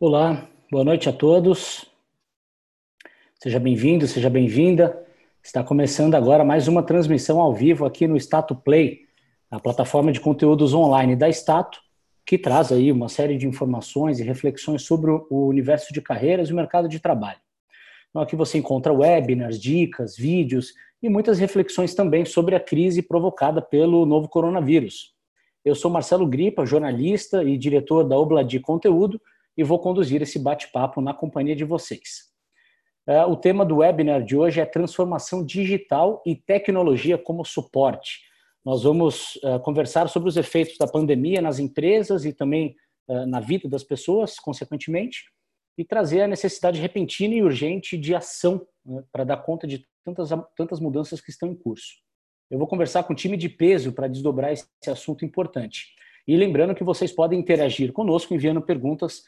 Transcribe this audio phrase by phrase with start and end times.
[0.00, 1.84] Olá, boa noite a todos.
[3.40, 5.06] Seja bem-vindo, seja bem-vinda.
[5.42, 9.02] Está começando agora mais uma transmissão ao vivo aqui no Stato Play,
[9.50, 11.80] a plataforma de conteúdos online da Stato,
[12.26, 16.52] que traz aí uma série de informações e reflexões sobre o universo de carreiras e
[16.52, 17.38] o mercado de trabalho.
[18.10, 23.62] Então, aqui você encontra webinars, dicas, vídeos e muitas reflexões também sobre a crise provocada
[23.62, 25.14] pelo novo coronavírus.
[25.64, 29.20] Eu sou Marcelo Gripa, jornalista e diretor da Obladi Conteúdo,
[29.56, 32.32] e vou conduzir esse bate-papo na companhia de vocês.
[33.06, 38.20] É, o tema do webinar de hoje é transformação digital e tecnologia como suporte.
[38.64, 42.76] Nós vamos é, conversar sobre os efeitos da pandemia nas empresas e também
[43.08, 45.24] é, na vida das pessoas, consequentemente,
[45.76, 50.30] e trazer a necessidade repentina e urgente de ação né, para dar conta de tantas,
[50.56, 51.94] tantas mudanças que estão em curso.
[52.50, 55.86] Eu vou conversar com um time de peso para desdobrar esse assunto importante.
[56.28, 59.22] E lembrando que vocês podem interagir conosco enviando perguntas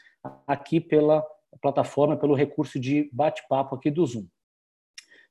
[0.45, 1.25] aqui pela
[1.61, 4.27] plataforma, pelo recurso de bate-papo aqui do Zoom.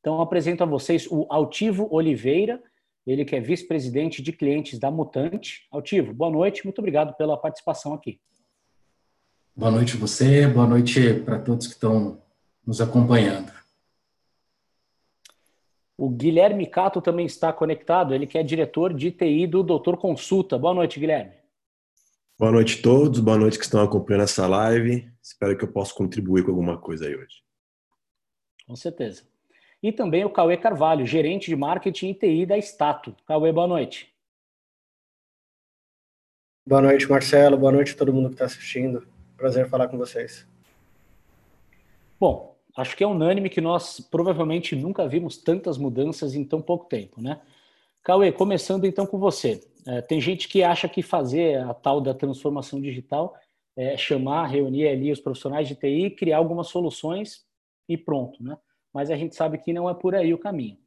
[0.00, 2.62] Então, apresento a vocês o Altivo Oliveira,
[3.06, 5.66] ele que é vice-presidente de clientes da Mutante.
[5.70, 8.20] Altivo, boa noite, muito obrigado pela participação aqui.
[9.56, 12.20] Boa noite você, boa noite para todos que estão
[12.66, 13.52] nos acompanhando.
[15.96, 20.58] O Guilherme Cato também está conectado, ele que é diretor de TI do Doutor Consulta.
[20.58, 21.43] Boa noite, Guilherme.
[22.36, 25.08] Boa noite a todos, boa noite que estão acompanhando essa live.
[25.22, 27.44] Espero que eu possa contribuir com alguma coisa aí hoje.
[28.66, 29.22] Com certeza.
[29.80, 33.14] E também o Cauê Carvalho, gerente de marketing e TI da Stato.
[33.24, 34.12] Cauê, boa noite.
[36.66, 37.56] Boa noite, Marcelo.
[37.56, 39.06] Boa noite a todo mundo que está assistindo.
[39.36, 40.44] Prazer falar com vocês.
[42.18, 46.86] Bom, acho que é unânime que nós provavelmente nunca vimos tantas mudanças em tão pouco
[46.86, 47.40] tempo, né?
[48.04, 49.66] Cauê, começando então com você.
[49.86, 53.34] É, tem gente que acha que fazer a tal da transformação digital
[53.74, 57.46] é chamar, reunir ali os profissionais de TI, criar algumas soluções
[57.88, 58.58] e pronto, né?
[58.92, 60.78] Mas a gente sabe que não é por aí o caminho.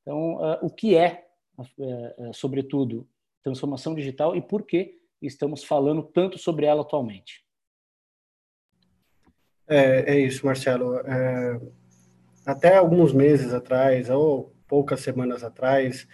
[0.00, 1.26] Então, uh, o que é,
[1.58, 3.06] uh, sobretudo,
[3.42, 7.44] transformação digital e por que estamos falando tanto sobre ela atualmente?
[9.68, 10.96] É, é isso, Marcelo.
[11.00, 11.60] É,
[12.44, 16.08] até alguns meses atrás, ou poucas semanas atrás,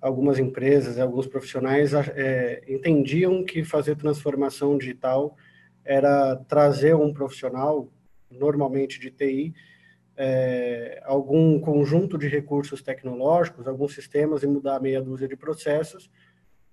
[0.00, 5.36] algumas empresas alguns profissionais é, entendiam que fazer transformação digital
[5.84, 7.88] era trazer um profissional,
[8.30, 9.54] normalmente de TI,
[10.16, 16.10] é, algum conjunto de recursos tecnológicos, alguns sistemas e mudar meia dúzia de processos,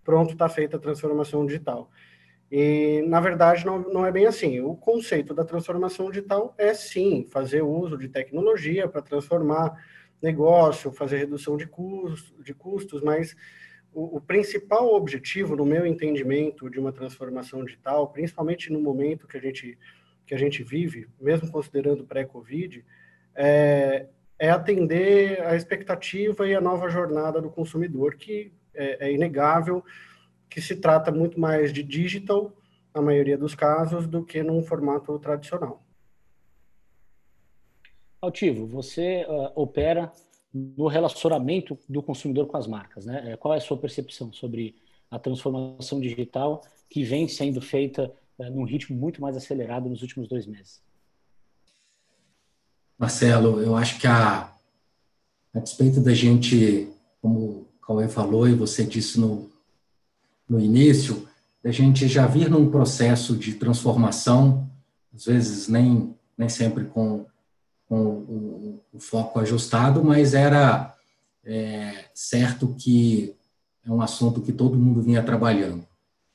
[0.04, 1.92] pronto, está feita a transformação digital.
[2.52, 4.60] E, na verdade, não, não é bem assim.
[4.62, 9.76] O conceito da transformação digital é, sim, fazer uso de tecnologia para transformar
[10.24, 13.36] negócio, fazer redução de, custos, de custos, mas
[13.92, 19.38] o, o, principal objetivo, no meu entendimento, de uma transformação digital, principalmente no momento que
[19.38, 19.78] a gente,
[20.26, 22.86] que a gente vive, mesmo considerando pré-Covid,
[23.36, 24.08] é,
[24.40, 29.84] é atender a expectativa e a nova jornada do consumidor, que é, é inegável
[30.50, 32.56] que se trata muito mais de digital,
[32.96, 35.83] na maioria dos casos, do que num formato tradicional.
[38.24, 40.10] Altivo, você uh, opera
[40.54, 43.34] no relacionamento do consumidor com as marcas, né?
[43.34, 44.78] É, qual é a sua percepção sobre
[45.12, 50.30] a transformação digital que vem sendo feita uh, num ritmo muito mais acelerado nos últimos
[50.30, 50.82] dois meses?
[52.98, 54.50] Marcelo, eu acho que a,
[55.54, 56.88] a despeito da gente,
[57.22, 59.52] como o Cauê falou e você disse no,
[60.48, 61.28] no início,
[61.62, 64.70] a gente já vir num processo de transformação,
[65.14, 67.26] às vezes nem, nem sempre com,
[67.88, 70.96] com o, o foco ajustado, mas era
[71.44, 73.36] é, certo que
[73.86, 75.86] é um assunto que todo mundo vinha trabalhando.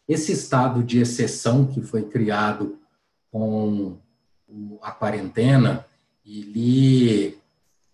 [0.07, 2.79] Esse estado de exceção que foi criado
[3.31, 3.99] com
[4.83, 5.85] a quarentena,
[6.25, 7.39] ele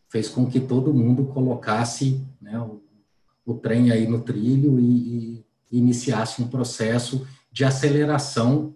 [0.09, 2.81] fez com que todo mundo colocasse né, o,
[3.45, 8.75] o trem aí no trilho e, e iniciasse um processo de aceleração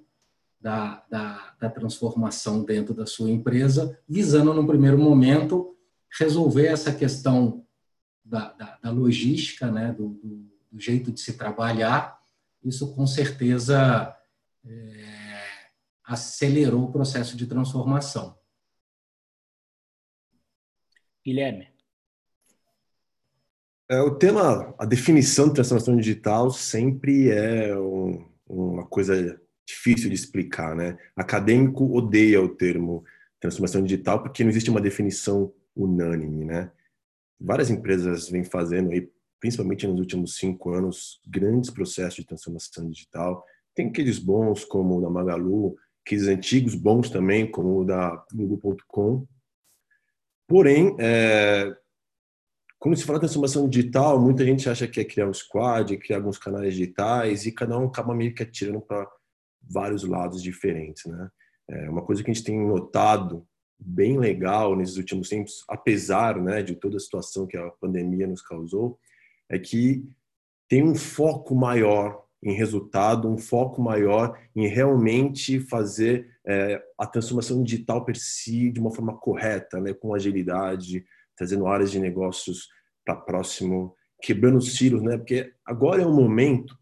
[0.60, 5.76] da, da, da, transformação dentro da sua empresa, visando, no primeiro momento,
[6.18, 7.64] resolver essa questão
[8.24, 12.18] da, da, da logística, né, do, do, do, jeito de se trabalhar.
[12.64, 14.14] Isso, com certeza,
[14.66, 15.44] é,
[16.04, 18.36] acelerou o processo de transformação.
[21.24, 21.68] Guilherme.
[23.90, 30.14] É, o tema, a definição de transformação digital sempre é um, uma coisa difícil de
[30.14, 30.98] explicar, né?
[31.14, 33.04] Acadêmico odeia o termo
[33.38, 36.72] transformação digital porque não existe uma definição unânime, né?
[37.38, 43.44] Várias empresas vêm fazendo aí, principalmente nos últimos cinco anos, grandes processos de transformação digital.
[43.74, 49.26] Tem aqueles bons como o da Magalu, cases antigos, bons também, como o da Google.com.
[50.48, 51.76] Porém, é,
[52.78, 56.38] quando se fala transformação digital, muita gente acha que é criar um squad, criar alguns
[56.38, 59.06] canais digitais, e cada um acaba meio que atirando para
[59.62, 61.30] vários lados diferentes, né?
[61.70, 63.46] É uma coisa que a gente tem notado
[63.78, 68.42] bem legal nesses últimos tempos, apesar né, de toda a situação que a pandemia nos
[68.42, 68.98] causou,
[69.48, 70.04] é que
[70.68, 77.62] tem um foco maior em resultado, um foco maior em realmente fazer é, a transformação
[77.62, 81.04] digital per si de uma forma correta, né, com agilidade,
[81.36, 82.68] trazendo áreas de negócios
[83.04, 85.16] para próximo, quebrando os silos, né?
[85.16, 86.76] Porque agora é o momento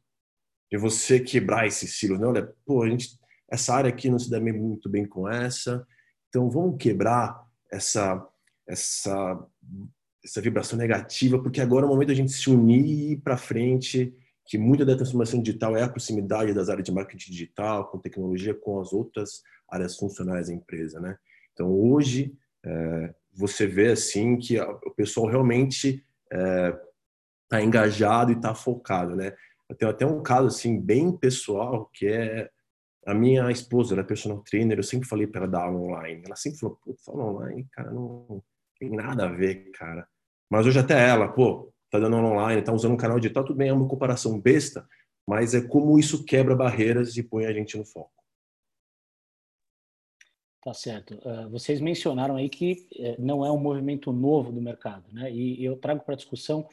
[0.77, 2.27] de você quebrar esses silos, né?
[2.27, 3.19] Olha, pô, a gente,
[3.51, 5.87] essa área aqui não se dá muito bem com essa,
[6.29, 7.43] então vamos quebrar
[7.73, 8.25] essa
[8.69, 9.47] essa
[10.25, 13.37] essa vibração negativa, porque agora é o momento da gente se unir e ir para
[13.37, 14.13] frente,
[14.45, 18.53] que muita da transformação digital é a proximidade das áreas de marketing digital, com tecnologia,
[18.53, 21.17] com as outras áreas funcionais da empresa, né?
[21.53, 22.35] Então hoje
[22.65, 29.33] é, você vê assim que o pessoal realmente está é, engajado e está focado, né?
[29.69, 32.51] Eu tenho até um caso assim bem pessoal que é
[33.07, 36.23] a minha esposa, ela é personal trainer, eu sempre falei para ela dar aula online.
[36.25, 38.43] Ela sempre falou, putz, aula online, cara, não
[38.79, 40.07] tem nada a ver, cara.
[40.51, 43.57] Mas hoje até ela, pô, tá dando aula online, tá usando um canal digital, tudo
[43.57, 44.87] bem, é uma comparação besta,
[45.27, 48.11] mas é como isso quebra barreiras e põe a gente no foco.
[50.63, 51.15] Tá certo.
[51.15, 55.33] Uh, vocês mencionaram aí que uh, não é um movimento novo do mercado, né?
[55.33, 56.69] E eu trago para discussão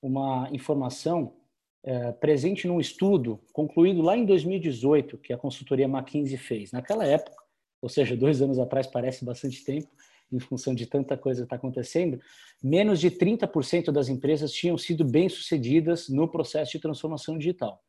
[0.00, 1.34] uma informação
[1.84, 6.72] uh, presente num estudo concluído lá em 2018 que a consultoria McKinsey fez.
[6.72, 7.36] Naquela época,
[7.80, 9.88] ou seja, dois anos atrás parece bastante tempo,
[10.32, 12.18] em função de tanta coisa que está acontecendo,
[12.62, 17.82] menos de 30% das empresas tinham sido bem-sucedidas no processo de transformação digital.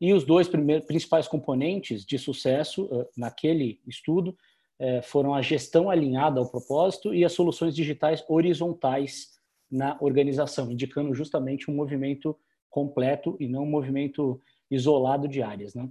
[0.00, 4.36] E os dois primeiros, principais componentes de sucesso naquele estudo
[4.78, 9.36] é, foram a gestão alinhada ao propósito e as soluções digitais horizontais
[9.70, 12.38] na organização, indicando justamente um movimento
[12.70, 15.74] completo e não um movimento isolado de áreas.
[15.74, 15.84] Né?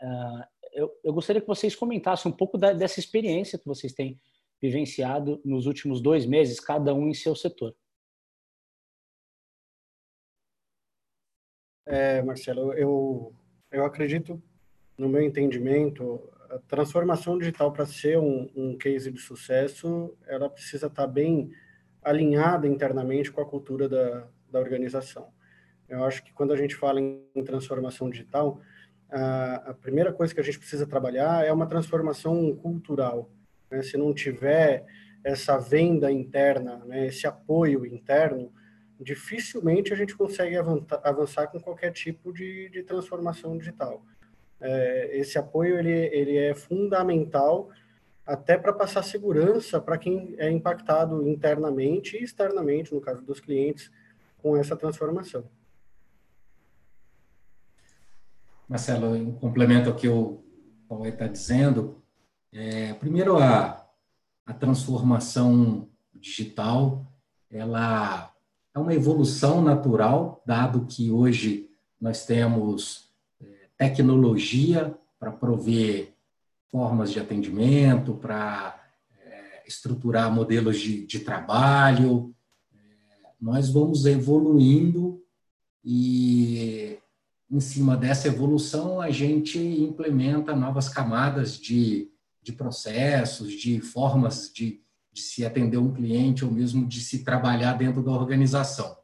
[0.00, 4.20] Uh, eu, eu, gostaria que vocês comentassem um pouco da, dessa experiência que vocês têm
[4.60, 7.74] vivenciado nos últimos dois meses, cada um em seu setor.
[11.86, 13.34] É, Marcelo, eu,
[13.70, 14.42] eu acredito,
[14.96, 20.86] no meu entendimento, a transformação digital para ser um, um case de sucesso, ela precisa
[20.86, 21.50] estar bem
[22.02, 25.33] alinhada internamente com a cultura da, da organização.
[25.94, 28.60] Eu acho que quando a gente fala em transformação digital,
[29.10, 33.30] a, primeira coisa que a gente precisa trabalhar é uma transformação cultural.
[33.70, 33.82] Né?
[33.82, 34.84] Se não tiver
[35.22, 38.52] essa venda interna, né, esse apoio interno,
[39.00, 44.04] dificilmente a gente consegue avançar com qualquer tipo de, de transformação digital
[44.64, 47.68] é, esse apoio ele, ele é fundamental
[48.26, 53.90] até para passar segurança para quem é impactado internamente e externamente, no caso dos clientes,
[54.38, 55.44] com essa transformação.
[58.68, 60.42] Marcelo, em complemento ao que o
[60.88, 62.02] Paulo está dizendo,
[62.52, 63.86] é, primeiro a,
[64.46, 67.06] a transformação digital,
[67.50, 68.32] ela
[68.74, 71.70] é uma evolução natural, dado que hoje
[72.00, 73.04] nós temos
[73.76, 76.14] tecnologia para prover
[76.70, 78.80] formas de atendimento, para
[79.20, 82.34] é, estruturar modelos de, de trabalho.
[82.74, 85.22] É, nós vamos evoluindo
[85.84, 86.98] e,
[87.54, 92.10] em cima dessa evolução, a gente implementa novas camadas de,
[92.42, 94.82] de processos, de formas de,
[95.12, 98.96] de se atender um cliente ou mesmo de se trabalhar dentro da organização.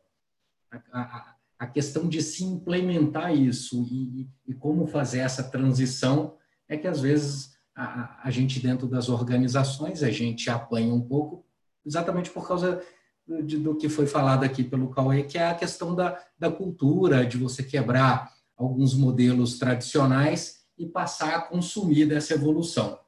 [0.69, 6.35] A, a, a questão de se implementar isso e, e como fazer essa transição
[6.69, 11.47] é que às vezes a, a, gente dentro das organizações a gente apanha um pouco
[11.87, 12.83] exatamente por causa
[13.29, 17.37] do que foi falado aqui pelo Cauê, que é a questão da, da cultura, de
[17.37, 22.99] você quebrar alguns modelos tradicionais e passar a consumir dessa evolução.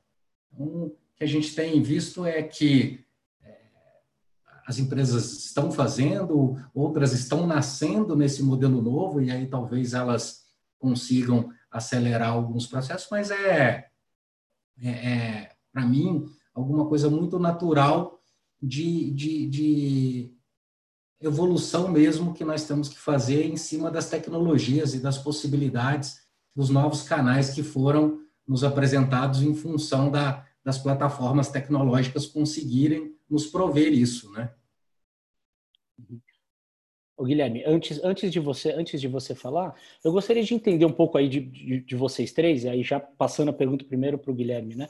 [0.52, 3.04] Então, o que a gente tem visto é que
[4.66, 10.46] as empresas estão fazendo, outras estão nascendo nesse modelo novo, e aí talvez elas
[10.78, 13.88] consigam acelerar alguns processos, mas é,
[14.80, 18.22] é, é para mim, alguma coisa muito natural
[18.62, 20.34] de, de, de
[21.22, 26.22] evolução mesmo que nós temos que fazer em cima das tecnologias e das possibilidades
[26.54, 33.46] dos novos canais que foram nos apresentados em função da, das plataformas tecnológicas conseguirem nos
[33.46, 34.52] prover isso, né?
[37.16, 39.74] Ô, Guilherme, antes, antes, de você, antes de você falar,
[40.04, 42.98] eu gostaria de entender um pouco aí de, de, de vocês três, e aí já
[42.98, 44.88] passando a pergunta primeiro para o Guilherme, né?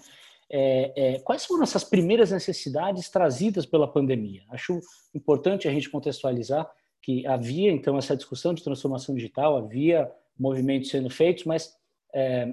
[0.55, 4.43] É, é, quais foram essas primeiras necessidades trazidas pela pandemia?
[4.51, 4.79] Acho
[5.15, 11.09] importante a gente contextualizar que havia então essa discussão de transformação digital, havia movimentos sendo
[11.09, 11.75] feitos, mas
[12.15, 12.53] é,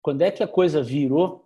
[0.00, 1.44] quando é que a coisa virou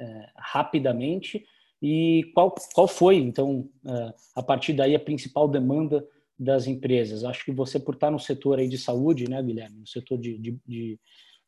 [0.00, 1.44] é, rapidamente
[1.80, 6.06] e qual, qual foi então é, a partir daí a principal demanda
[6.38, 7.22] das empresas?
[7.22, 10.38] Acho que você por estar no setor aí de saúde, né, Guilherme, no setor de,
[10.38, 10.98] de, de,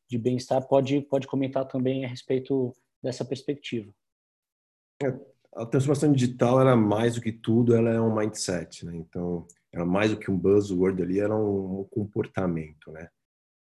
[0.06, 3.92] de bem-estar, pode pode comentar também a respeito dessa perspectiva.
[5.02, 5.08] É,
[5.54, 8.96] a transformação digital era mais do que tudo, ela é um mindset, né?
[8.96, 13.08] Então era mais do que um buzzword ali, era um comportamento, né?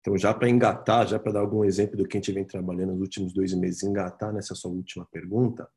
[0.02, 2.92] Então, já para engatar, já para dar algum exemplo do que a gente vem trabalhando
[2.94, 5.70] nos últimos dois meses, engatar nessa sua última pergunta,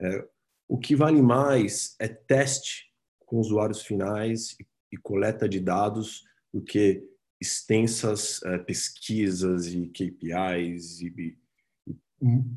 [0.00, 0.26] é,
[0.66, 2.90] o que vale mais é teste
[3.26, 7.06] com usuários finais e, e coleta de dados do que
[7.38, 11.38] extensas é, pesquisas e KPIs e,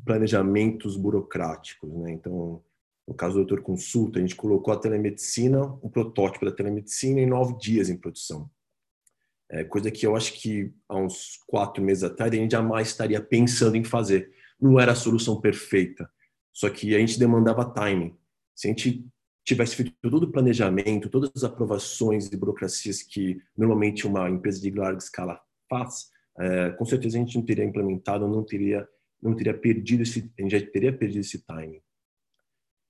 [0.04, 1.90] planejamentos burocráticos.
[1.94, 2.12] Né?
[2.12, 2.62] Então,
[3.06, 7.26] no caso do Doutor Consulta, a gente colocou a telemedicina, um protótipo da telemedicina em
[7.26, 8.50] nove dias em produção.
[9.50, 13.20] É coisa que eu acho que há uns quatro meses atrás a gente jamais estaria
[13.20, 14.32] pensando em fazer.
[14.60, 16.08] Não era a solução perfeita,
[16.52, 18.16] só que a gente demandava timing.
[18.54, 19.06] Se a gente
[19.44, 24.70] tivesse feito todo o planejamento, todas as aprovações e burocracias que normalmente uma empresa de
[24.70, 28.88] larga escala faz, é, com certeza a gente não teria implementado, não teria,
[29.24, 31.80] não teria perdido esse, a gente já teria perdido esse timing.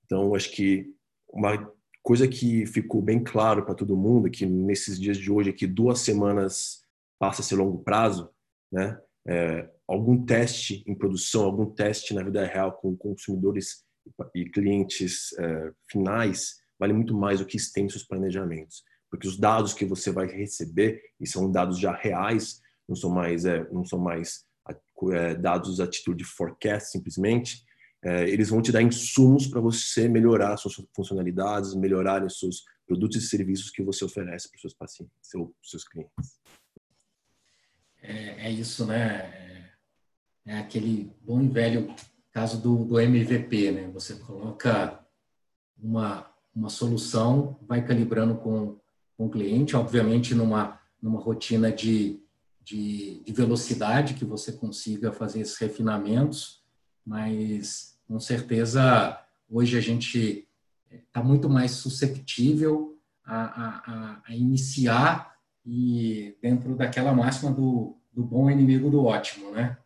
[0.05, 0.93] Então, acho que
[1.29, 1.71] uma
[2.03, 5.99] coisa que ficou bem claro para todo mundo que nesses dias de hoje, que duas
[6.01, 6.81] semanas
[7.17, 8.29] passa a ser longo prazo,
[8.71, 8.99] né?
[9.27, 13.83] É, algum teste em produção, algum teste na vida real com consumidores
[14.35, 19.83] e clientes é, finais vale muito mais do que extensos planejamentos, porque os dados que
[19.83, 24.45] você vai receber e são dados já reais, não são mais é, não são mais
[25.39, 27.63] dados a título de forecast simplesmente,
[28.03, 33.17] é, eles vão te dar insumos para você melhorar suas funcionalidades, melhorar os seus produtos
[33.17, 36.39] e serviços que você oferece para os seus pacientes ou seus clientes.
[38.01, 39.71] É, é, isso, né?
[40.45, 41.95] É, é aquele bom e velho
[42.31, 43.89] caso do, do MVP, né?
[43.91, 45.03] Você coloca
[45.75, 48.79] uma, uma solução, vai calibrando com,
[49.17, 52.23] com o cliente, obviamente numa, numa rotina de,
[52.65, 56.63] de, de velocidade que você consiga fazer esses refinamentos,
[57.05, 60.47] mas com certeza hoje a gente
[60.91, 68.49] está muito mais susceptível a, a, a, iniciar e dentro daquela máxima do, do bom
[68.49, 69.77] inimigo do ótimo, né?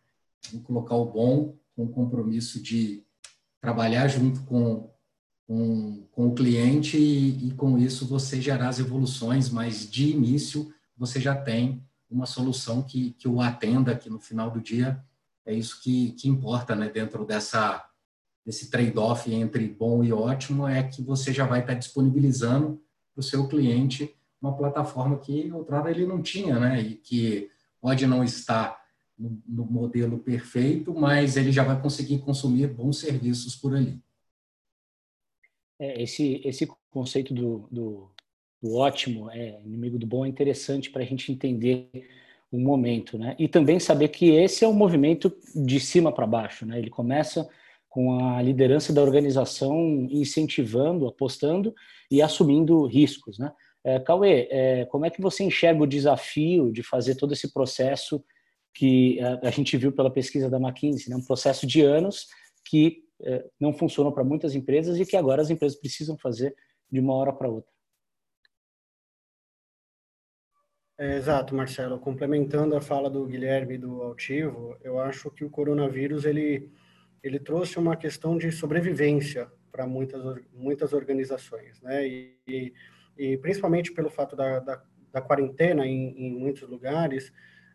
[0.50, 3.04] Vamos colocar o bom com o compromisso de
[3.60, 4.90] trabalhar junto com,
[5.46, 10.72] com, com o cliente e, e, com isso você gerar as evoluções, mas de início
[10.96, 15.02] você já tem uma solução que, que o atenda, que no final do dia
[15.46, 16.88] é isso que, que importa, né?
[16.88, 17.86] Dentro dessa
[18.46, 22.82] esse trade-off entre bom e ótimo é que você já vai estar disponibilizando
[23.14, 26.80] para o seu cliente uma plataforma que outrora ele não tinha, né?
[26.80, 27.50] E que
[27.80, 28.80] pode não estar
[29.16, 34.02] no, no modelo perfeito, mas ele já vai conseguir consumir bons serviços por ali.
[35.78, 38.10] É, esse, esse conceito do, do,
[38.62, 41.88] do ótimo, é, inimigo do bom, é interessante para a gente entender
[42.52, 43.36] o momento, né?
[43.38, 46.78] E também saber que esse é um movimento de cima para baixo, né?
[46.78, 47.48] Ele começa
[47.90, 51.74] com a liderança da organização incentivando, apostando
[52.08, 53.36] e assumindo riscos.
[53.36, 53.52] Né?
[53.82, 58.24] É, Cauê, é, como é que você enxerga o desafio de fazer todo esse processo
[58.72, 61.16] que a, a gente viu pela pesquisa da McKinsey, né?
[61.16, 62.28] um processo de anos
[62.64, 66.54] que é, não funcionou para muitas empresas e que agora as empresas precisam fazer
[66.90, 67.72] de uma hora para outra?
[71.00, 71.98] É, exato, Marcelo.
[71.98, 76.70] Complementando a fala do Guilherme do Altivo, eu acho que o coronavírus ele
[77.22, 82.06] ele trouxe uma questão de sobrevivência para muitas, muitas organizações, né?
[82.06, 82.74] E,
[83.16, 87.32] e, principalmente pelo fato da, da, da quarentena em, em, muitos lugares,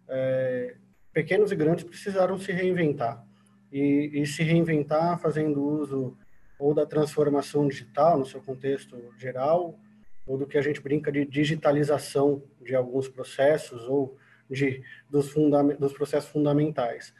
[0.07, 0.75] é,
[1.11, 3.25] pequenos e grandes precisaram se reinventar.
[3.71, 6.15] E, e, se reinventar fazendo uso
[6.59, 9.79] ou da transformação digital, no seu contexto geral,
[10.25, 14.17] ou do que a gente brinca de digitalização de alguns processos ou
[14.49, 15.33] de, dos,
[15.79, 17.13] dos processos fundamentais.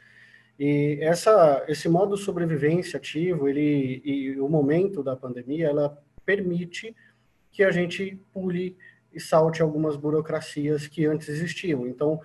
[0.58, 6.96] E essa, esse modo de sobrevivência ativo, ele, e o momento da pandemia, ela permite
[7.52, 8.76] que a gente pule
[9.12, 11.86] e salte algumas burocracias que antes existiam.
[11.86, 12.20] Então,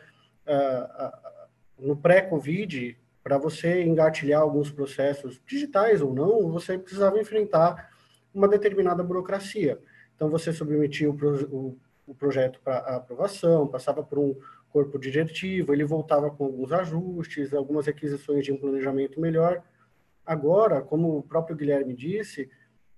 [1.77, 7.91] no pré-Covid, para você engatilhar alguns processos digitais ou não, você precisava enfrentar
[8.33, 9.79] uma determinada burocracia.
[10.15, 11.77] Então, você submetia o,
[12.07, 14.35] o projeto para aprovação, passava por um
[14.71, 19.63] corpo diretivo, ele voltava com alguns ajustes, algumas requisições de um planejamento melhor.
[20.25, 22.49] Agora, como o próprio Guilherme disse,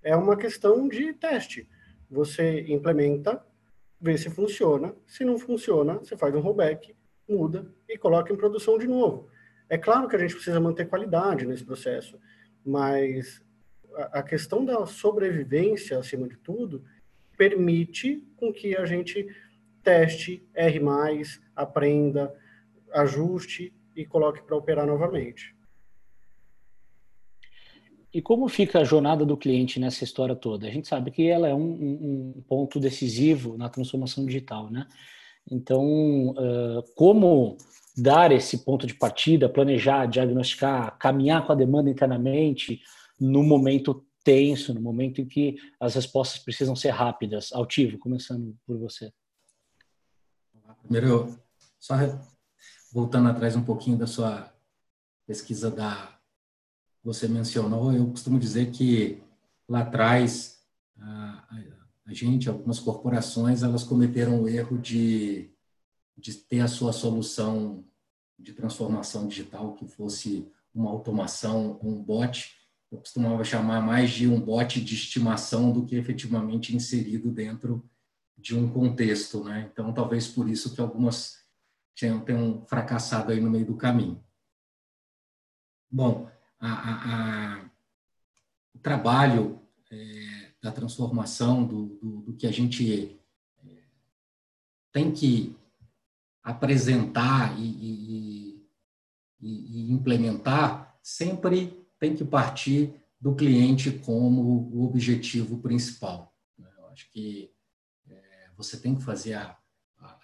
[0.02, 1.68] é uma questão de teste.
[2.10, 3.44] Você implementa,
[4.00, 4.94] vê se funciona.
[5.06, 6.94] Se não funciona, você faz um rollback,
[7.28, 9.28] muda e coloca em produção de novo.
[9.68, 12.18] É claro que a gente precisa manter qualidade nesse processo,
[12.64, 13.42] mas
[14.12, 16.84] a questão da sobrevivência, acima de tudo,
[17.36, 19.26] permite com que a gente
[19.82, 22.34] teste, erre mais, aprenda,
[22.92, 25.54] ajuste e coloque para operar novamente.
[28.12, 30.68] E como fica a jornada do cliente nessa história toda?
[30.68, 34.86] A gente sabe que ela é um, um ponto decisivo na transformação digital, né?
[35.50, 37.58] Então, uh, como
[37.96, 42.80] dar esse ponto de partida, planejar, diagnosticar, caminhar com a demanda internamente
[43.20, 47.52] no momento tenso, no momento em que as respostas precisam ser rápidas?
[47.52, 49.12] Altivo, começando por você.
[50.82, 51.38] Primeiro,
[51.78, 51.94] só
[52.92, 54.52] voltando atrás um pouquinho da sua
[55.26, 56.18] pesquisa da
[57.02, 59.22] você mencionou, eu costumo dizer que
[59.68, 60.64] lá atrás
[60.98, 61.46] a,
[62.06, 65.50] a, gente, algumas corporações, elas cometeram o erro de,
[66.16, 67.84] de ter a sua solução
[68.38, 72.56] de transformação digital que fosse uma automação, um bot.
[72.94, 77.84] Eu costumava chamar mais de um bot de estimação do que efetivamente inserido dentro
[78.38, 79.68] de um contexto, né?
[79.72, 81.44] Então, talvez por isso que algumas
[81.96, 84.24] tenham, tenham fracassado aí no meio do caminho.
[85.90, 87.70] Bom, a, a, a,
[88.72, 89.60] o trabalho
[89.90, 93.20] é, da transformação do, do, do, que a gente
[93.66, 93.82] é,
[94.92, 95.56] tem que
[96.44, 98.68] apresentar e, e,
[99.40, 106.34] e, e implementar sempre tem que partir do cliente como o objetivo principal.
[106.58, 106.68] Né?
[106.76, 107.50] Eu acho que
[108.54, 109.56] você tem que fazer a,
[109.98, 110.18] a,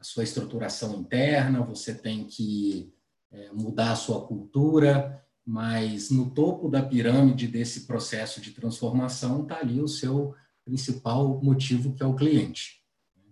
[0.00, 2.92] a sua estruturação interna, você tem que
[3.30, 9.58] é, mudar a sua cultura, mas no topo da pirâmide desse processo de transformação está
[9.58, 12.82] ali o seu principal motivo, que é o cliente.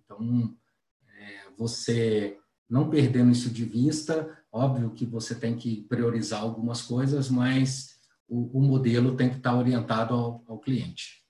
[0.04, 0.56] Então,
[1.08, 2.38] é, você
[2.68, 8.58] não perdendo isso de vista, óbvio que você tem que priorizar algumas coisas, mas o,
[8.58, 11.24] o modelo tem que estar orientado ao, ao cliente.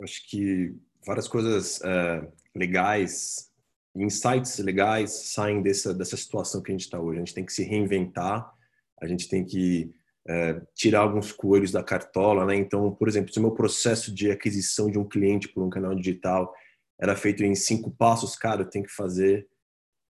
[0.00, 3.50] Acho que várias coisas é, legais,
[3.96, 7.16] insights legais saem dessa, dessa situação que a gente está hoje.
[7.18, 8.52] A gente tem que se reinventar,
[9.00, 9.92] a gente tem que
[10.28, 12.54] é, tirar alguns coelhos da cartola, né?
[12.54, 15.94] Então, por exemplo, se o meu processo de aquisição de um cliente por um canal
[15.94, 16.54] digital
[17.00, 19.48] era feito em cinco passos, cara, eu tenho que fazer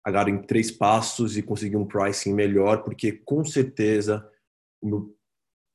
[0.04, 4.28] agora em três passos e conseguir um pricing melhor, porque com certeza
[4.82, 5.18] o meu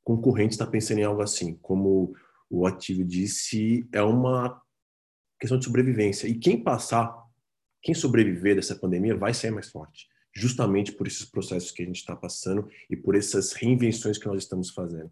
[0.04, 2.14] concorrente está pensando em algo assim, como
[2.50, 4.60] o ativo disse, é uma
[5.38, 6.26] questão de sobrevivência.
[6.26, 7.14] E quem passar,
[7.82, 11.96] quem sobreviver dessa pandemia vai ser mais forte, justamente por esses processos que a gente
[11.96, 15.10] está passando e por essas reinvenções que nós estamos fazendo.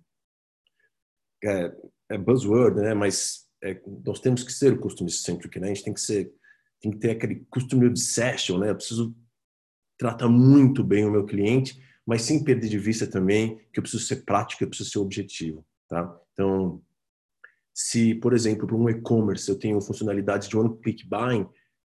[1.44, 1.72] É,
[2.10, 2.94] é buzzword, né?
[2.94, 5.66] Mas é, nós temos que ser customer centric, né?
[5.66, 6.32] A gente tem que ser,
[6.80, 8.70] tem que ter aquele customer obsession, né?
[8.70, 9.16] Eu preciso
[9.98, 14.04] tratar muito bem o meu cliente, mas sem perder de vista também que eu preciso
[14.04, 16.18] ser prático, eu preciso ser objetivo, tá?
[16.32, 16.82] Então,
[17.74, 21.46] se, por exemplo, para um e-commerce eu tenho funcionalidade de one-click buying,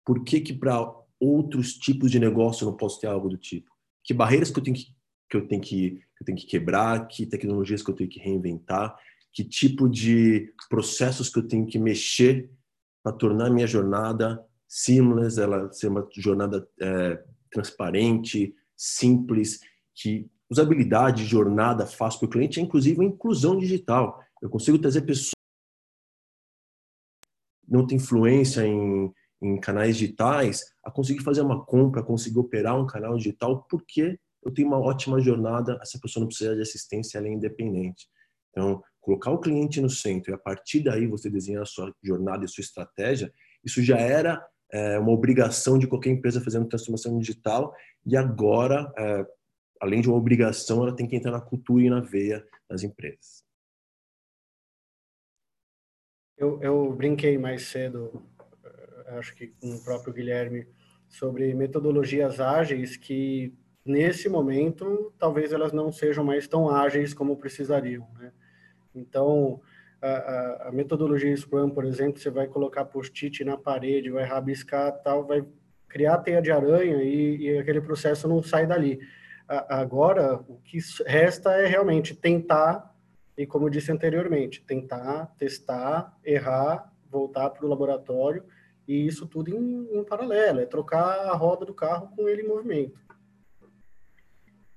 [0.05, 3.69] por que que para outros tipos de negócio eu não posso ter algo do tipo?
[4.03, 4.87] Que barreiras que eu tenho que,
[5.29, 7.07] que eu tenho que, que eu tenho que quebrar?
[7.07, 8.97] Que tecnologias que eu tenho que reinventar?
[9.31, 12.49] Que tipo de processos que eu tenho que mexer
[13.03, 19.59] para tornar minha jornada seamless, ela ser uma jornada é, transparente, simples,
[19.95, 24.23] que usabilidade, jornada fácil para o cliente é inclusive a inclusão digital.
[24.41, 25.33] Eu consigo trazer pessoas
[27.67, 32.79] não tem influência em, em canais digitais, a conseguir fazer uma compra, a conseguir operar
[32.79, 37.17] um canal digital, porque eu tenho uma ótima jornada, essa pessoa não precisa de assistência,
[37.17, 38.07] ela é independente.
[38.49, 42.43] Então, colocar o cliente no centro e a partir daí você desenhar a sua jornada
[42.43, 43.31] e sua estratégia,
[43.63, 49.25] isso já era é, uma obrigação de qualquer empresa fazendo transformação digital e agora, é,
[49.79, 53.43] além de uma obrigação, ela tem que entrar na cultura e na veia das empresas.
[56.37, 58.23] Eu, eu brinquei mais cedo,
[58.63, 60.65] eh, acho que com o próprio Guilherme,
[61.09, 63.53] sobre metodologias ágeis que,
[63.83, 68.07] nesse momento, talvez elas não sejam mais tão ágeis como precisariam.
[68.13, 68.31] Né?
[68.95, 69.61] Então,
[70.01, 75.25] a, a, metodologia Scrum, por exemplo, você vai colocar post-it na parede, vai rabiscar tal,
[75.25, 75.43] vai
[75.87, 78.99] criar teia de aranha e, e aquele processo não sai dali.
[79.47, 82.89] A, agora, o que resta é realmente tentar
[83.39, 88.43] e como eu disse anteriormente, tentar, testar, errar, voltar para o laboratório
[88.85, 92.47] e isso tudo em, em, paralelo, é trocar a roda do carro com ele em
[92.49, 92.99] movimento.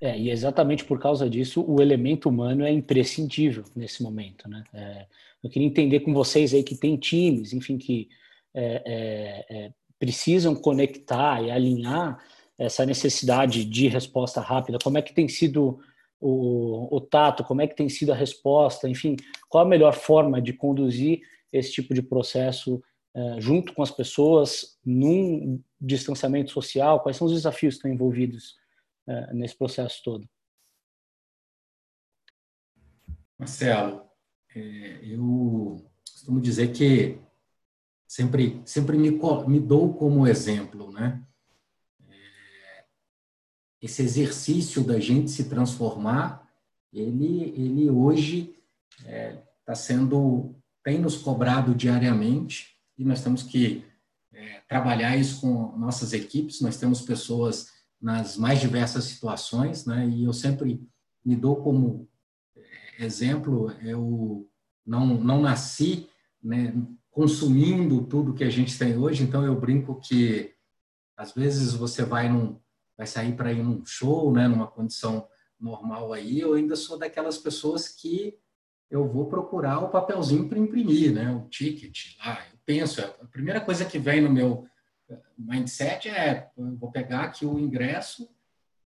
[0.02, 4.64] É, e exatamente por causa disso, o elemento humano é imprescindível nesse momento, né?
[4.74, 5.06] É,
[5.44, 8.08] eu queria entender com vocês aí que tem times, enfim, que
[8.52, 12.18] é, é, é precisam conectar e alinhar
[12.58, 14.76] essa necessidade de resposta rápida.
[14.82, 15.78] Como é que tem sido
[16.20, 19.14] o, o tato, como é que tem sido a resposta, enfim,
[19.48, 21.20] qual a melhor forma de conduzir
[21.52, 22.82] esse tipo de processo
[23.14, 26.98] uh, junto com as pessoas num distanciamento social?
[26.98, 28.60] Quais são os desafios que estão envolvidos
[29.32, 30.28] nesse processo todo?
[33.38, 34.08] Marcelo,
[34.54, 37.18] é, eu costumo dizer que
[38.06, 39.10] sempre, sempre me,
[39.48, 41.24] me dou como exemplo, né?
[43.82, 46.48] esse exercício da gente se transformar,
[46.92, 48.54] ele, ele hoje
[49.00, 53.84] está é, tá sendo, tem nos cobrado diariamente e nós temos que
[54.32, 56.60] é, trabalhar isso com nossas equipes.
[56.60, 57.71] Nós temos pessoas
[58.02, 60.06] nas mais diversas situações, né?
[60.08, 60.82] E eu sempre
[61.24, 62.08] me dou como
[62.98, 64.48] exemplo, eu
[64.84, 66.08] não, não nasci
[66.42, 66.74] né,
[67.10, 70.52] consumindo tudo que a gente tem hoje, então eu brinco que
[71.16, 72.58] às vezes você vai num,
[72.96, 75.26] vai sair para ir num show, né, numa condição
[75.58, 78.36] normal aí, eu ainda sou daquelas pessoas que
[78.90, 82.40] eu vou procurar o papelzinho para imprimir, né, o ticket lá.
[82.52, 84.66] Eu penso, é, a primeira coisa que vem no meu
[85.36, 88.28] mindset é, vou pegar aqui o ingresso,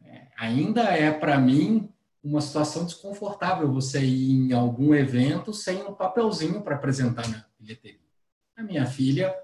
[0.02, 1.88] é, ainda é para mim
[2.22, 8.00] uma situação desconfortável você ir em algum evento sem um papelzinho para apresentar na bilheteria.
[8.56, 9.34] A minha filha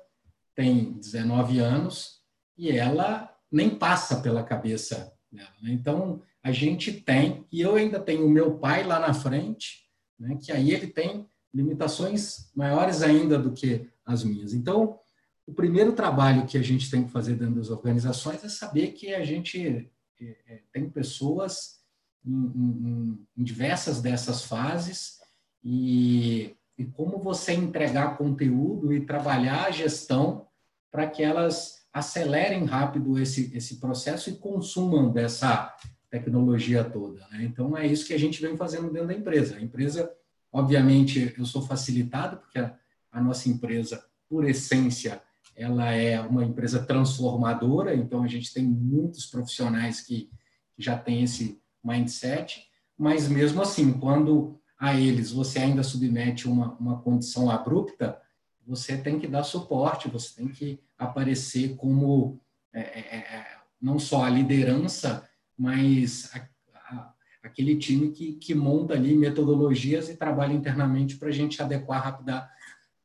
[0.54, 2.22] tem 19 anos
[2.56, 5.50] e ela nem passa pela cabeça dela.
[5.62, 5.72] Né?
[5.72, 10.37] Então, a gente tem, e eu ainda tenho o meu pai lá na frente, né,
[10.40, 14.52] que aí ele tem limitações maiores ainda do que as minhas.
[14.52, 14.98] Então,
[15.46, 19.14] o primeiro trabalho que a gente tem que fazer dentro das organizações é saber que
[19.14, 21.80] a gente é, tem pessoas
[22.24, 25.20] em, em, em, diversas dessas fases
[25.62, 30.46] e, e como você entregar conteúdo e trabalhar a gestão
[30.90, 35.76] para que elas acelerem rápido esse, esse processo e consumam dessa
[36.11, 37.26] tecnologia toda.
[37.28, 37.44] Né?
[37.44, 39.57] Então, é isso que a gente vem fazendo dentro da empresa.
[39.57, 40.11] A empresa,
[40.52, 42.74] obviamente, eu sou facilitado, porque a,
[43.12, 45.22] a nossa empresa, por essência,
[45.56, 50.28] ela é uma empresa transformadora, então a gente tem muitos profissionais que
[50.76, 52.66] já têm esse mindset,
[52.98, 58.20] mas mesmo assim, quando a eles você ainda submete uma, uma condição abrupta,
[58.66, 62.40] você tem que dar suporte, você tem que aparecer como
[62.72, 63.46] é, é, é,
[63.80, 70.16] não só a liderança, mas a, a, aquele time que, que monta ali metodologias e
[70.16, 72.48] trabalha internamente para a gente adequar rápida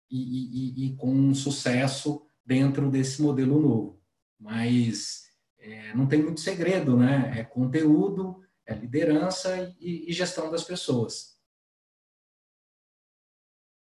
[0.09, 4.01] e, e, e, com sucesso dentro desse modelo novo.
[4.39, 7.31] Mas é, não tem muito segredo, né?
[7.39, 11.39] É conteúdo, é liderança e, e gestão das pessoas.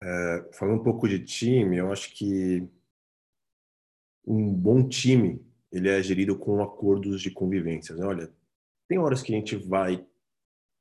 [0.01, 2.67] É, falando um pouco de time, eu acho que
[4.25, 7.95] um bom time ele é gerido com acordos de convivência.
[7.95, 8.05] Né?
[8.05, 8.33] Olha,
[8.87, 10.03] tem horas que a gente vai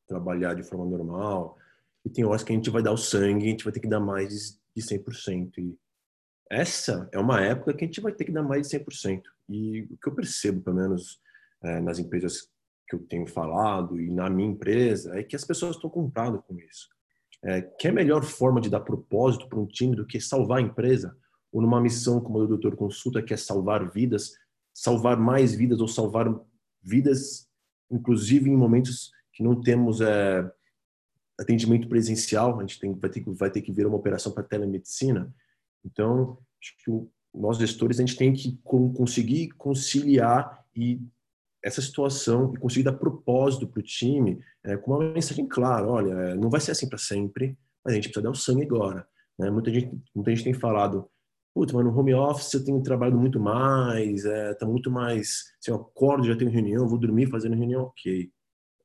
[0.07, 1.59] trabalhar de forma normal
[2.07, 3.89] e tem horas que a gente vai dar o sangue, a gente vai ter que
[3.89, 5.59] dar mais de 100%.
[5.59, 5.79] E
[6.51, 9.23] essa é uma época que a gente vai ter que dar mais de 100%.
[9.49, 11.21] E o que eu percebo, pelo menos
[11.63, 12.49] é, nas empresas
[12.89, 16.57] que eu tenho falado e na minha empresa, é que as pessoas estão comprando com
[16.59, 16.89] isso.
[17.43, 20.59] É, que é a melhor forma de dar propósito para um time do que salvar
[20.59, 21.17] a empresa?
[21.53, 24.33] Ou numa missão como a do Doutor Consulta, que é salvar vidas,
[24.73, 26.33] salvar mais vidas ou salvar
[26.83, 27.49] vidas,
[27.91, 30.51] inclusive em momentos que não temos é,
[31.39, 35.33] atendimento presencial, a gente tem, vai, ter, vai ter que vir uma operação para telemedicina.
[35.87, 36.91] Então, acho que
[37.35, 41.01] nós gestores, a gente tem que conseguir conciliar e
[41.63, 46.13] essa situação e conseguir dar propósito para o time é, com uma mensagem clara, olha,
[46.13, 49.07] é, não vai ser assim para sempre, mas a gente precisa dar o sangue agora.
[49.39, 49.51] Né?
[49.51, 51.09] Muita, gente, muita gente tem falado,
[51.55, 55.71] putz, mas no home office eu tenho trabalhado muito mais, é, tá muito mais, se
[55.71, 58.31] eu acordo, já tenho reunião, vou dormir fazendo reunião, ok.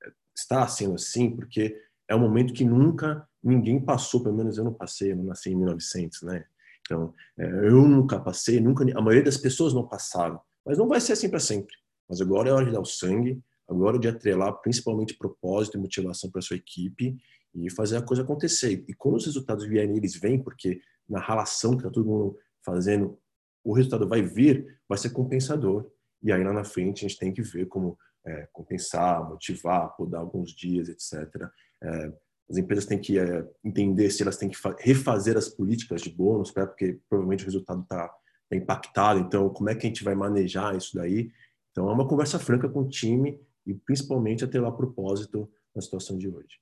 [0.04, 4.64] É, está sendo assim porque é um momento que nunca ninguém passou, pelo menos eu
[4.64, 6.46] não passei, eu não nasci em 1900, né?
[6.86, 11.00] Então, é, eu nunca passei, nunca, a maioria das pessoas não passaram, mas não vai
[11.00, 11.76] ser assim para sempre.
[12.10, 15.82] Mas agora é hora de dar o sangue, agora é de atrelar principalmente propósito e
[15.82, 17.16] motivação para sua equipe
[17.56, 18.84] e fazer a coisa acontecer.
[18.88, 23.18] E quando os resultados vierem, eles vêm, porque na relação que está todo mundo fazendo,
[23.64, 25.90] o resultado vai vir, vai ser compensador.
[26.24, 30.22] E aí lá na frente a gente tem que ver como é, compensar, motivar, podar
[30.22, 31.50] alguns dias, etc.
[31.82, 32.14] É,
[32.52, 36.54] As empresas têm que é, entender se elas têm que refazer as políticas de bônus,
[36.54, 36.66] né?
[36.66, 38.14] porque provavelmente o resultado está
[38.50, 39.22] tá impactado.
[39.22, 41.32] Então, como é que a gente vai manejar isso daí?
[41.72, 46.18] Então, é uma conversa franca com o time e principalmente até lá propósito na situação
[46.18, 46.60] de hoje.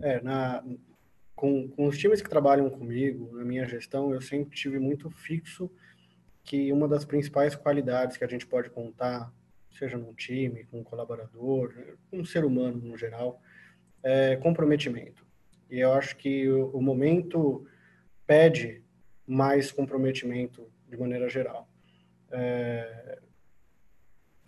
[0.00, 0.64] É, na,
[1.34, 5.68] com, com os times que trabalham comigo, na minha gestão, eu sempre tive muito fixo
[6.44, 9.32] que uma das principais qualidades que a gente pode contar,
[9.76, 11.74] seja num time, com um colaborador,
[12.12, 13.40] um ser humano no geral,
[14.02, 15.26] é comprometimento.
[15.70, 17.66] E eu acho que o, o momento
[18.26, 18.82] pede
[19.26, 21.68] mais comprometimento de maneira geral.
[22.32, 23.18] É,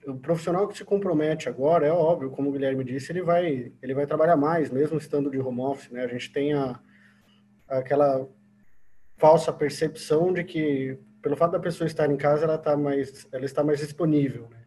[0.07, 3.95] o profissional que se compromete agora, é óbvio, como o Guilherme disse, ele vai, ele
[3.95, 6.03] vai trabalhar mais, mesmo estando de home office, né?
[6.05, 6.81] A gente tem a,
[7.69, 8.29] aquela
[9.17, 13.45] falsa percepção de que, pelo fato da pessoa estar em casa, ela, tá mais, ela
[13.45, 14.62] está mais disponível, né?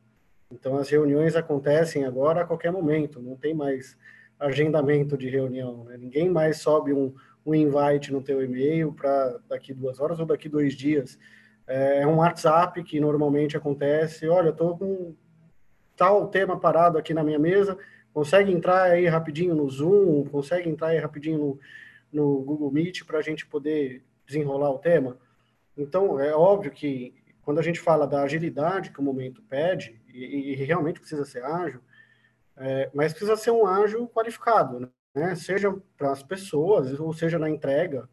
[0.52, 3.98] Então, as reuniões acontecem agora a qualquer momento, não tem mais
[4.40, 5.98] agendamento de reunião, né?
[5.98, 7.14] Ninguém mais sobe um,
[7.46, 11.18] um invite no teu e-mail para daqui duas horas ou daqui dois dias.
[11.68, 15.16] É, é um WhatsApp que normalmente acontece, olha, estou com
[15.96, 17.78] tal tema parado aqui na minha mesa,
[18.14, 21.60] consegue entrar aí rapidinho no Zoom, consegue entrar aí rapidinho no,
[22.12, 25.18] no Google Meet para a gente poder desenrolar o tema.
[25.78, 30.52] Então, é óbvio que quando a gente fala da agilidade que o momento pede, e,
[30.52, 31.82] e realmente precisa ser ágil,
[32.58, 35.36] é, mas precisa ser um ágil qualificado, né?
[35.36, 38.10] seja para as pessoas, ou seja na entrega,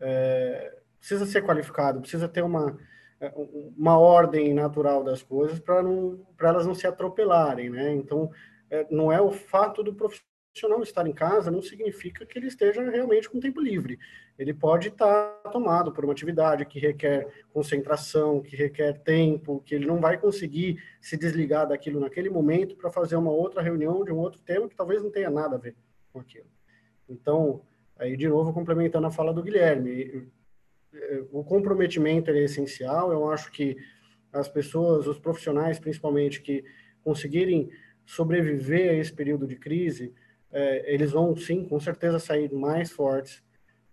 [0.00, 2.76] é, precisa ser qualificado, precisa ter uma,
[3.20, 3.32] é,
[3.76, 5.80] uma ordem natural das coisas para
[6.48, 7.92] elas não se atropelarem, né?
[7.92, 8.30] Então,
[8.70, 12.82] é, não é o fato do profissional estar em casa, não significa que ele esteja
[12.90, 13.98] realmente com tempo livre.
[14.42, 19.86] Ele pode estar tomado por uma atividade que requer concentração, que requer tempo, que ele
[19.86, 24.18] não vai conseguir se desligar daquilo naquele momento para fazer uma outra reunião de um
[24.18, 25.76] outro tema que talvez não tenha nada a ver
[26.12, 26.46] com aquilo.
[27.08, 27.62] Então,
[27.96, 30.28] aí de novo complementando a fala do Guilherme,
[31.30, 33.12] o comprometimento é essencial.
[33.12, 33.76] Eu acho que
[34.32, 36.64] as pessoas, os profissionais principalmente, que
[37.04, 37.70] conseguirem
[38.04, 40.12] sobreviver a esse período de crise,
[40.50, 43.42] é, eles vão sim, com certeza, sair mais fortes,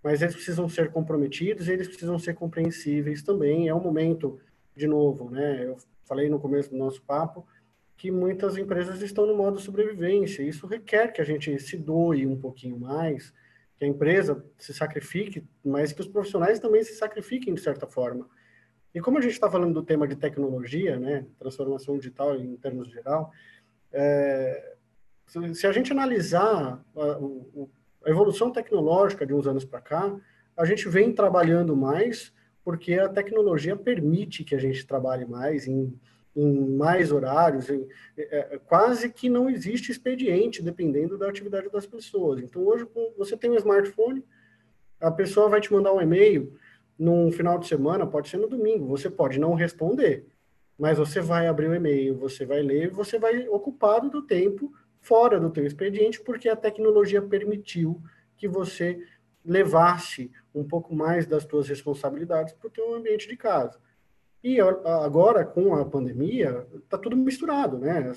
[0.04, 3.68] mas eles precisam ser comprometidos e eles precisam ser compreensíveis também.
[3.68, 4.40] É um momento,
[4.76, 5.66] de novo, né?
[5.66, 7.46] Eu falei no começo do nosso papo
[7.98, 10.42] que muitas empresas estão no modo sobrevivência.
[10.42, 13.34] Isso requer que a gente se doe um pouquinho mais,
[13.78, 18.30] que a empresa se sacrifique, mas que os profissionais também se sacrifiquem de certa forma.
[18.96, 22.90] E como a gente está falando do tema de tecnologia, né, transformação digital em termos
[22.90, 23.32] geral,
[23.92, 24.76] é,
[25.54, 27.20] se a gente analisar a,
[28.04, 30.16] a, evolução tecnológica de uns anos para cá,
[30.58, 32.34] a gente vem trabalhando mais
[32.64, 35.94] porque a tecnologia permite que a gente trabalhe mais em
[36.36, 41.86] em mais horários, em, é, é, quase que não existe expediente, dependendo da atividade das
[41.86, 42.42] pessoas.
[42.42, 44.24] Então, hoje, você tem um smartphone,
[45.00, 46.54] a pessoa vai te mandar um e-mail
[46.98, 50.26] num final de semana, pode ser no domingo, você pode não responder,
[50.78, 55.40] mas você vai abrir o e-mail, você vai ler, você vai ocupado do tempo fora
[55.40, 58.02] do teu expediente, porque a tecnologia permitiu
[58.38, 59.00] que você
[59.44, 63.80] levasse um pouco mais das tuas responsabilidades para o teu ambiente de casa.
[64.44, 68.12] E agora, com a pandemia, está tudo misturado, né?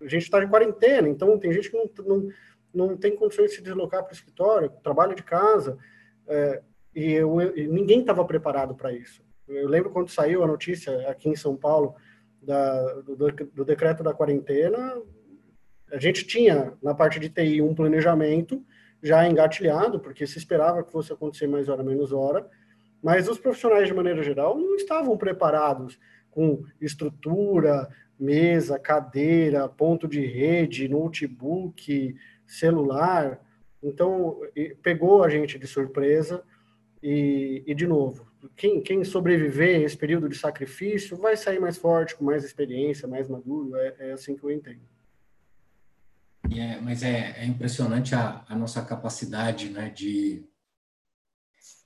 [0.00, 2.28] A gente está em quarentena, então tem gente que não, não,
[2.74, 5.78] não tem condições de se deslocar para o escritório, trabalha de casa,
[6.26, 6.62] é,
[6.94, 9.24] e, eu, e, ninguém estava preparado para isso.
[9.48, 11.94] Eu lembro quando saiu a notícia aqui em São Paulo
[12.42, 15.00] da, do, do decreto da quarentena,
[15.92, 18.64] a gente tinha, na parte de TI, um planejamento
[19.02, 22.48] já engatilhado, porque se esperava que fosse acontecer mais hora, menos hora,
[23.02, 25.98] mas os profissionais, de maneira geral, não estavam preparados
[26.30, 33.40] com estrutura, mesa, cadeira, ponto de rede, notebook, celular.
[33.82, 34.40] Então,
[34.82, 36.42] pegou a gente de surpresa.
[37.02, 38.24] E, e de novo,
[38.56, 43.08] quem, quem, sobreviver a esse período de sacrifício vai sair mais forte, com mais experiência,
[43.08, 43.74] mais maduro.
[43.76, 44.91] É, é assim que eu entendo.
[46.58, 50.44] É, mas é, é impressionante a, a, nossa capacidade né, de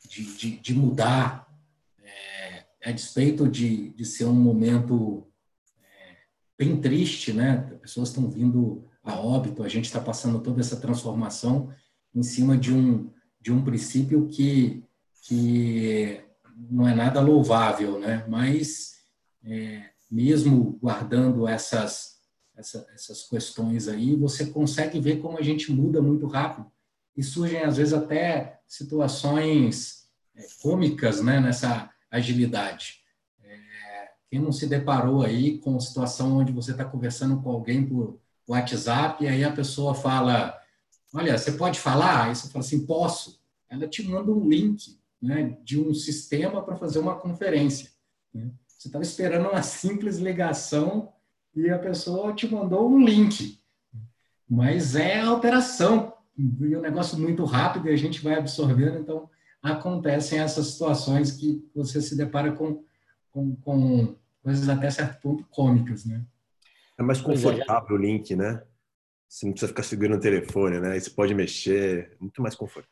[0.06, 1.46] de, de, de mudar,
[2.02, 5.26] é, a despeito de, de ser um momento
[5.78, 6.16] é,
[6.58, 7.58] bem triste, né?
[7.82, 11.72] Pessoas estão vindo a óbito, a gente está passando toda essa transformação
[12.14, 14.82] em cima de um, de um princípio que,
[15.22, 16.20] que
[16.70, 18.24] não é nada louvável, né?
[18.28, 18.96] Mas,
[19.44, 22.15] é, mesmo guardando essas,
[22.56, 26.70] essa, essas questões aí, você consegue ver como a gente muda muito rápido.
[27.16, 33.00] E surgem, às vezes, até situações é, cômicas né, nessa agilidade.
[33.42, 37.86] É, quem não se deparou aí com a situação onde você está conversando com alguém
[37.86, 40.56] por, WhatsApp, e aí a pessoa fala,
[41.12, 42.26] olha, você pode falar?
[42.26, 43.40] Aí você fala assim, posso.
[43.68, 47.90] Ela te manda um link né, de um sistema para fazer uma conferência.
[48.32, 48.50] Né?
[48.68, 51.12] Você estava esperando uma simples ligação
[51.56, 53.58] e a pessoa te mandou um link.
[54.48, 59.28] Mas é alteração, e um negócio muito rápido e a gente vai absorvendo, então
[59.62, 62.84] acontecem essas situações que você se depara com,
[63.32, 66.24] com, com coisas até certo ponto cômicas, né?
[66.98, 68.62] É mais é, confortável o link, né?
[69.28, 70.98] Você não precisa ficar segurando o telefone, né?
[70.98, 72.90] Você pode mexer, muito mais confortável.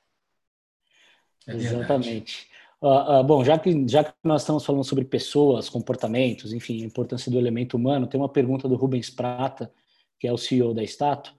[1.46, 2.48] É Exatamente.
[2.84, 6.86] Uh, uh, bom, já que, já que nós estamos falando sobre pessoas, comportamentos, enfim, a
[6.86, 9.72] importância do elemento humano, tem uma pergunta do Rubens Prata,
[10.20, 11.34] que é o CEO da Stato,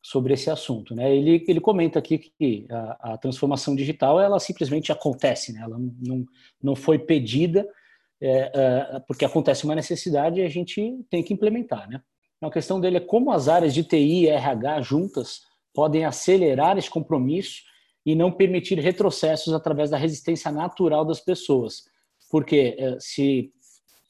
[0.00, 0.94] sobre esse assunto.
[0.94, 1.14] Né?
[1.14, 5.60] Ele, ele comenta aqui que a, a transformação digital ela simplesmente acontece, né?
[5.64, 6.24] ela não,
[6.62, 7.68] não foi pedida,
[8.18, 11.86] é, é, porque acontece uma necessidade e a gente tem que implementar.
[11.90, 12.00] Né?
[12.38, 15.42] Então, a questão dele é como as áreas de TI e RH juntas
[15.74, 17.60] podem acelerar esse compromisso
[18.06, 21.90] e não permitir retrocessos através da resistência natural das pessoas.
[22.30, 23.50] Porque eh, se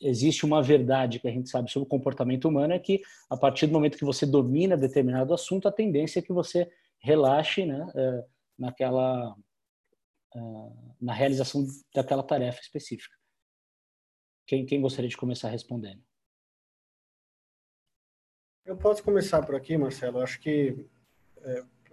[0.03, 3.67] existe uma verdade que a gente sabe sobre o comportamento humano é que a partir
[3.67, 8.25] do momento que você domina determinado assunto, a tendência é que você relaxe né, eh,
[8.59, 9.35] naquela
[10.35, 13.17] eh, na realização daquela tarefa específica.
[14.47, 16.03] Quem, quem gostaria de começar respondendo?
[18.67, 20.21] Eu posso começar por aqui, Marcelo.
[20.21, 20.87] Acho que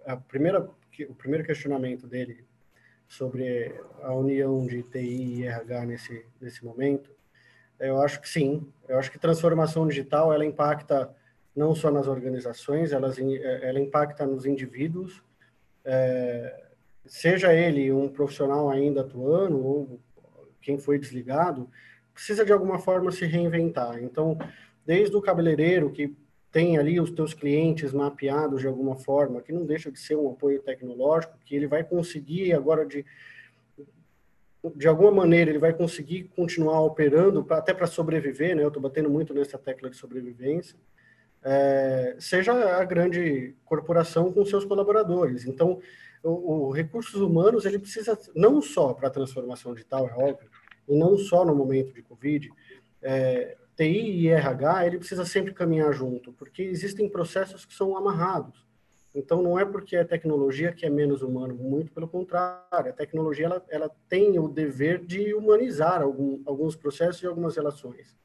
[0.06, 0.70] a primeira
[1.10, 2.45] o primeiro questionamento dele
[3.08, 7.12] sobre a união de TI e RH nesse, nesse momento,
[7.79, 8.67] eu acho que sim.
[8.88, 11.13] Eu acho que transformação digital ela impacta
[11.56, 15.21] não só nas organizações, elas, ela impacta nos indivíduos,
[15.86, 16.63] é,
[17.06, 19.99] seja ele um profissional ainda atuando ou
[20.62, 21.69] quem foi desligado,
[22.13, 24.01] precisa de alguma forma se reinventar.
[24.01, 24.38] Então,
[24.86, 26.15] desde o cabeleireiro que
[26.54, 30.30] tem ali os teus clientes mapeados de alguma forma, que não deixa de ser um
[30.30, 33.04] apoio tecnológico, que ele vai conseguir agora de
[34.76, 38.63] de alguma maneira ele vai conseguir continuar operando até para sobreviver, né?
[38.63, 40.78] Eu estou batendo muito nessa tecla de sobrevivência.
[41.44, 45.46] É, seja a grande corporação com seus colaboradores.
[45.46, 45.82] Então,
[46.24, 50.50] o, o recursos humanos ele precisa não só para a transformação digital, é óbvio,
[50.88, 52.50] e não só no momento de Covid,
[53.02, 58.65] é, TI e RH, ele precisa sempre caminhar junto, porque existem processos que são amarrados.
[59.15, 62.89] Então, não é porque é tecnologia que é menos humano, muito pelo contrário.
[62.89, 68.15] A tecnologia ela, ela tem o dever de humanizar algum, alguns processos e algumas relações.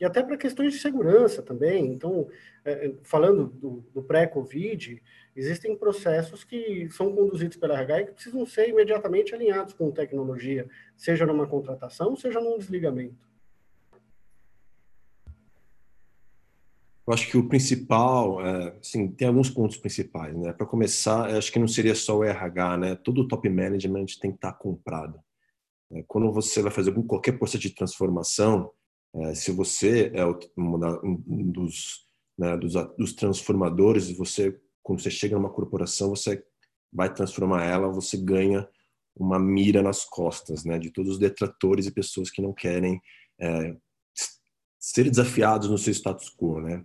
[0.00, 1.86] E até para questões de segurança também.
[1.86, 2.28] Então,
[2.64, 5.00] é, falando do, do pré-Covid,
[5.36, 10.68] existem processos que são conduzidos pela RH e que precisam ser imediatamente alinhados com tecnologia,
[10.96, 13.27] seja numa contratação, seja num desligamento.
[17.08, 20.52] Eu acho que o principal, é, assim, tem alguns pontos principais, né?
[20.52, 22.94] Para começar, acho que não seria só o RH, né?
[22.96, 25.18] Todo o top management tem que estar tá comprado.
[25.90, 28.70] É, quando você vai fazer algum, qualquer processo de transformação,
[29.14, 32.04] é, se você é um dos,
[32.36, 36.44] né, dos, dos transformadores, você quando você chega numa corporação, você
[36.92, 38.68] vai transformar ela, você ganha
[39.16, 40.78] uma mira nas costas, né?
[40.78, 43.00] De todos os detratores e pessoas que não querem
[43.40, 43.74] é,
[44.78, 46.84] ser desafiados no seu status quo, né?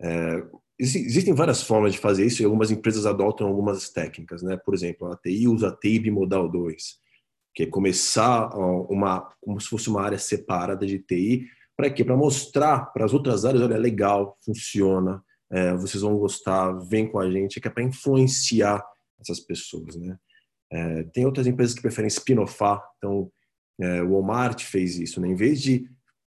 [0.00, 0.42] É,
[0.78, 4.56] existem várias formas de fazer isso e algumas empresas adotam algumas técnicas, né?
[4.56, 6.98] Por exemplo, a TI usa a TI bimodal 2,
[7.54, 12.04] que é começar uma como se fosse uma área separada de TI, para quê?
[12.04, 17.06] Para mostrar para as outras áreas, olha, é legal, funciona, é, vocês vão gostar, vem
[17.06, 18.82] com a gente, que é para influenciar
[19.20, 20.18] essas pessoas, né?
[20.70, 23.30] É, tem outras empresas que preferem spin-offar, então
[23.80, 25.28] é, o Walmart fez isso, né?
[25.28, 25.88] Em vez de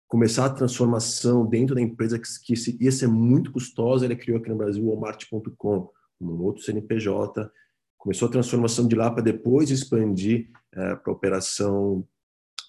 [0.09, 4.49] começar a transformação dentro da empresa que, que ia ser muito custosa, ele criou aqui
[4.49, 7.49] no Brasil o Walmart.com, um outro CNPJ,
[7.95, 12.05] começou a transformação de lá para depois expandir é, para a operação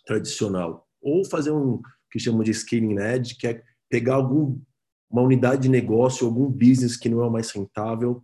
[0.04, 0.86] tradicional.
[1.00, 1.80] Ou fazer um
[2.12, 4.60] que chamam de scaling edge, que é pegar algum
[5.10, 8.22] uma unidade de negócio, algum business que não é mais rentável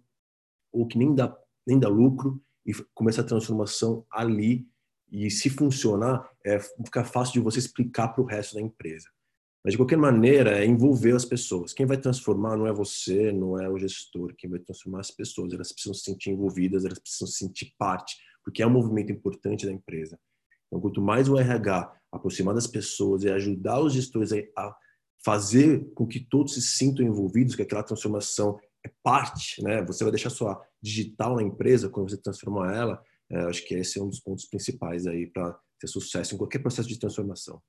[0.72, 4.68] ou que nem dá nem dá lucro e começar a transformação ali
[5.11, 9.09] e se funcionar, é, fica fácil de você explicar para o resto da empresa.
[9.64, 11.72] Mas, de qualquer maneira, é envolver as pessoas.
[11.72, 14.33] Quem vai transformar não é você, não é o gestor.
[14.39, 15.53] Quem vai transformar as pessoas.
[15.53, 19.66] Elas precisam se sentir envolvidas, elas precisam se sentir parte, porque é um movimento importante
[19.66, 20.18] da empresa.
[20.66, 24.76] Então, quanto mais o RH aproximar das pessoas e ajudar os gestores a
[25.24, 29.85] fazer com que todos se sintam envolvidos, que aquela transformação é parte, né?
[29.85, 33.99] Você vai deixar sua digital na empresa quando você transformar ela, é, acho que esse
[33.99, 37.61] é um dos pontos principais aí para ter sucesso em qualquer processo de transformação.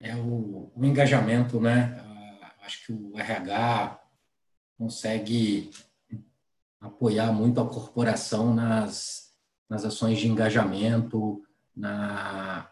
[0.00, 2.00] É o, o engajamento, né?
[2.00, 4.00] Uh, acho que o RH
[4.76, 5.70] consegue
[6.80, 9.32] apoiar muito a corporação nas,
[9.68, 11.42] nas ações de engajamento,
[11.74, 12.70] na,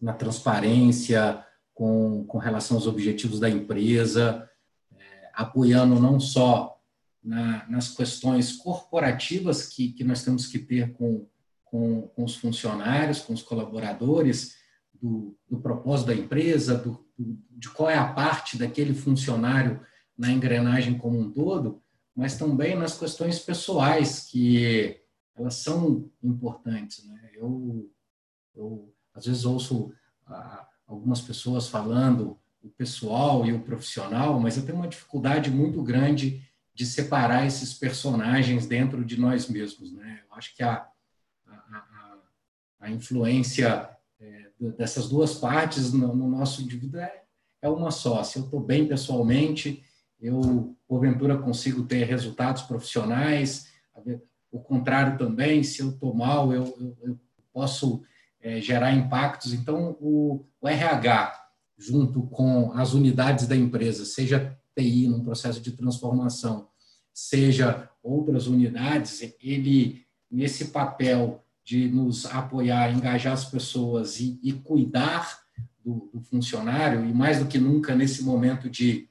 [0.00, 4.48] na transparência, com, com relação aos objetivos da empresa,
[4.96, 6.79] é, apoiando não só
[7.22, 11.26] na, nas questões corporativas que, que nós temos que ter com,
[11.64, 14.58] com, com os funcionários, com os colaboradores,
[15.00, 19.80] do, do propósito da empresa, do, do, de qual é a parte daquele funcionário
[20.16, 21.82] na engrenagem como um todo,
[22.14, 25.00] mas também nas questões pessoais, que
[25.34, 27.06] elas são importantes.
[27.06, 27.30] Né?
[27.34, 27.90] Eu,
[28.54, 29.92] eu, às vezes, ouço
[30.26, 35.82] ah, algumas pessoas falando o pessoal e o profissional, mas eu tenho uma dificuldade muito
[35.82, 36.46] grande
[36.80, 39.92] de separar esses personagens dentro de nós mesmos.
[39.92, 40.22] Né?
[40.26, 40.88] Eu acho que a,
[41.46, 42.16] a,
[42.80, 44.46] a, influência é,
[44.78, 47.22] dessas duas partes no, no nosso indivíduo é,
[47.60, 48.24] é uma só.
[48.24, 49.84] Se eu estou bem pessoalmente,
[50.18, 53.70] eu, porventura, consigo ter resultados profissionais,
[54.50, 57.20] o contrário também, se eu estou mal, eu, eu, eu
[57.52, 58.02] posso
[58.40, 59.52] é, gerar impactos.
[59.52, 61.38] Então, o, o, RH,
[61.76, 66.69] junto com as unidades da empresa, seja TI num processo de transformação,
[67.12, 75.40] seja outras unidades, ele, nesse papel de nos apoiar, engajar as pessoas e, e cuidar
[75.84, 79.08] do, do, funcionário, e mais do que nunca nesse momento de,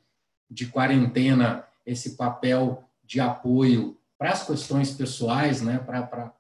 [0.49, 6.33] de quarentena, esse papel de apoio para as questões pessoais, né, para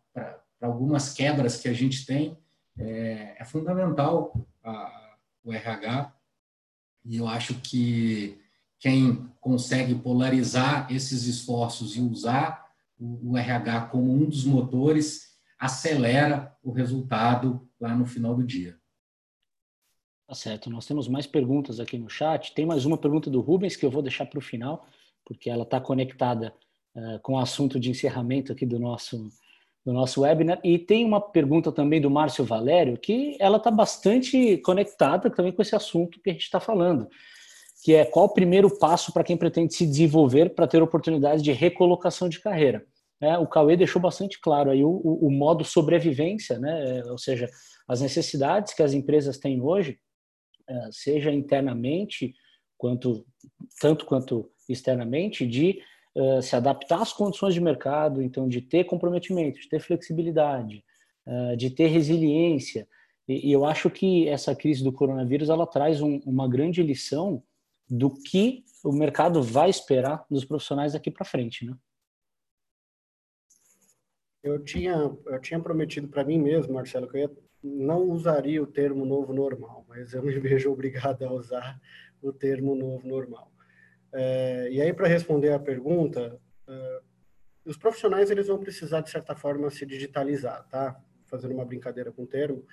[0.61, 2.37] algumas quebras que a gente tem,
[2.77, 4.33] é, é fundamental
[4.63, 6.13] a, o RH.
[7.05, 8.39] E eu acho que
[8.79, 12.65] quem consegue polarizar esses esforços e usar
[12.99, 18.77] o, RH como um dos motores acelera o resultado lá no final do dia.
[20.27, 20.69] Tá certo.
[20.69, 22.53] Nós temos mais perguntas aqui no chat.
[22.53, 24.85] Tem mais uma pergunta do Rubens que eu vou deixar para o final,
[25.25, 26.53] porque ela está conectada
[26.95, 29.29] uh, com o assunto de encerramento aqui do nosso
[29.85, 30.59] do nosso webinar.
[30.63, 35.61] E tem uma pergunta também do Márcio Valério, que ela está bastante conectada também com
[35.61, 37.09] esse assunto que a gente está falando,
[37.83, 41.51] que é qual o primeiro passo para quem pretende se desenvolver para ter oportunidade de
[41.51, 42.85] recolocação de carreira.
[43.21, 47.03] É, o Cauê deixou bastante claro aí o, o, o modo sobrevivência, né?
[47.05, 47.49] ou seja,
[47.87, 49.99] as necessidades que as empresas têm hoje,
[50.67, 52.33] é, seja internamente,
[52.77, 53.25] quanto
[53.81, 55.81] tanto quanto externamente, de
[56.15, 60.83] uh, se adaptar às condições de mercado, então de ter comprometimento, de ter flexibilidade,
[61.25, 62.87] uh, de ter resiliência.
[63.27, 67.43] E, e, eu acho que essa crise do coronavírus ela traz um, uma grande lição
[67.89, 71.75] do que o mercado vai esperar dos profissionais daqui para frente, né?
[74.41, 77.31] Eu tinha, eu tinha prometido para mim mesmo, Marcelo, que eu ia,
[77.61, 81.79] não usaria o termo novo normal, mas eu me vejo obrigado a usar
[82.21, 83.51] o termo novo normal.
[84.13, 87.01] É, e aí, para responder a pergunta, é,
[87.65, 90.99] os profissionais eles vão precisar, de certa forma, se digitalizar, tá?
[91.25, 92.65] Fazendo uma brincadeira com o termo.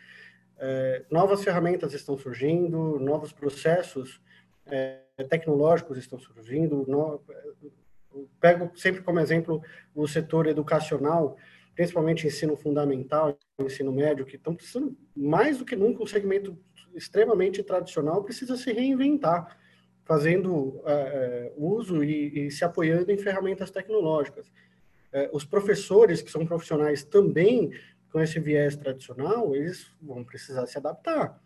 [0.59, 4.21] É, novas ferramentas estão surgindo, novos processos
[4.67, 6.85] é, tecnológicos estão surgindo.
[6.87, 7.23] No,
[8.41, 9.63] pego sempre como exemplo
[9.95, 11.37] o setor educacional,
[11.75, 16.59] principalmente ensino fundamental, ensino médio, que estão precisando mais do que nunca um segmento
[16.95, 19.59] extremamente tradicional precisa se reinventar,
[20.05, 24.51] fazendo é, uso e, e, se apoiando em ferramentas tecnológicas.
[25.13, 27.71] É, os professores, que são profissionais também
[28.11, 31.39] com esse viés tradicional, eles vão precisar se adaptar.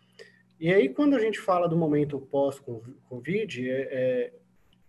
[0.61, 4.33] E aí, quando a gente fala do momento pós-Covid, é, é,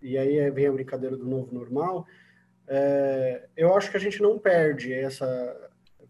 [0.01, 2.05] e aí vem a brincadeira do novo normal,
[2.67, 5.25] é, eu acho que a gente não perde essa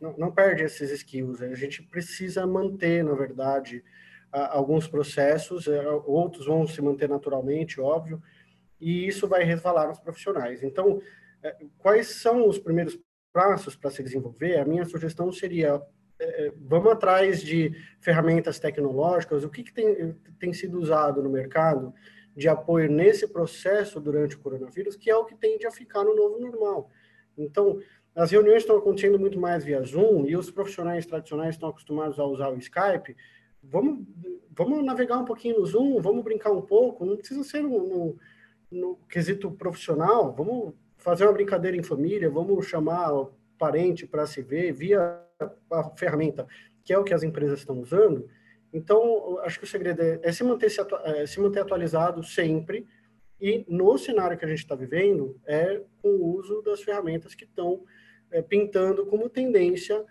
[0.01, 1.43] não, não, perde esses skills.
[1.43, 3.84] A gente precisa manter na verdade
[4.32, 8.20] a, alguns processos é, outros vão se manter naturalmente óbvio
[8.80, 10.64] e isso vai resvalar nos profissionais.
[10.64, 10.99] Então
[11.43, 12.99] é, quais são os primeiros
[13.32, 14.57] passos para se desenvolver?
[14.57, 15.80] A minha sugestão seria
[16.57, 21.93] vamos atrás de ferramentas tecnológicas o que, que tem, tem sido usado no mercado
[22.36, 26.15] de apoio nesse processo durante o coronavírus, que é o que tende a ficar no
[26.15, 26.89] novo normal.
[27.38, 27.80] Então,
[28.15, 32.26] as reuniões estão acontecendo muito mais via Zoom e os profissionais tradicionais estão acostumados a
[32.26, 33.15] usar o Skype.
[33.63, 34.05] Vamos,
[34.51, 38.17] vamos navegar um pouquinho no Zoom, vamos brincar um pouco, não precisa ser no, no,
[38.72, 44.41] no quesito profissional, vamos fazer uma brincadeira em família, vamos chamar o parente para se
[44.41, 46.47] ver via a ferramenta,
[46.83, 48.27] que é o que as empresas estão usando,
[48.73, 52.87] então, acho que o segredo é, é se, manter, se, é, se manter atualizado sempre,
[53.39, 57.43] e no cenário que a gente está vivendo, é com o uso das ferramentas que
[57.43, 57.83] estão
[58.29, 60.05] é, pintando como tendência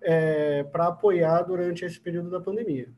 [0.00, 2.92] é, para apoiar durante esse período da pandemia.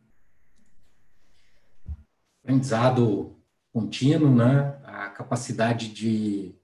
[2.42, 3.36] Aprendizado
[3.72, 4.80] contínuo, né?
[4.84, 6.54] a capacidade de,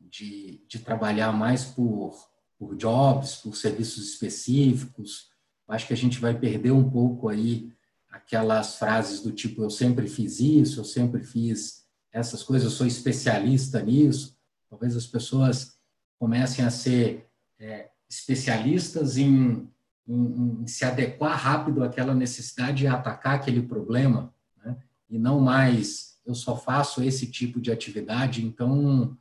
[0.00, 2.14] de, de trabalhar mais por,
[2.58, 5.30] por jobs, por serviços específicos.
[5.68, 7.72] Acho que a gente vai perder um pouco aí
[8.10, 12.86] aquelas frases do tipo eu sempre fiz isso, eu sempre fiz essas coisas, eu sou
[12.86, 14.36] especialista nisso.
[14.70, 15.76] Talvez as pessoas
[16.18, 17.28] comecem a ser
[17.58, 19.68] é, especialistas em,
[20.08, 24.32] em, em, se adequar rápido àquela necessidade e atacar aquele problema,
[24.64, 24.76] né?
[25.10, 28.44] e não mais eu só faço esse tipo de atividade.
[28.44, 29.16] Então,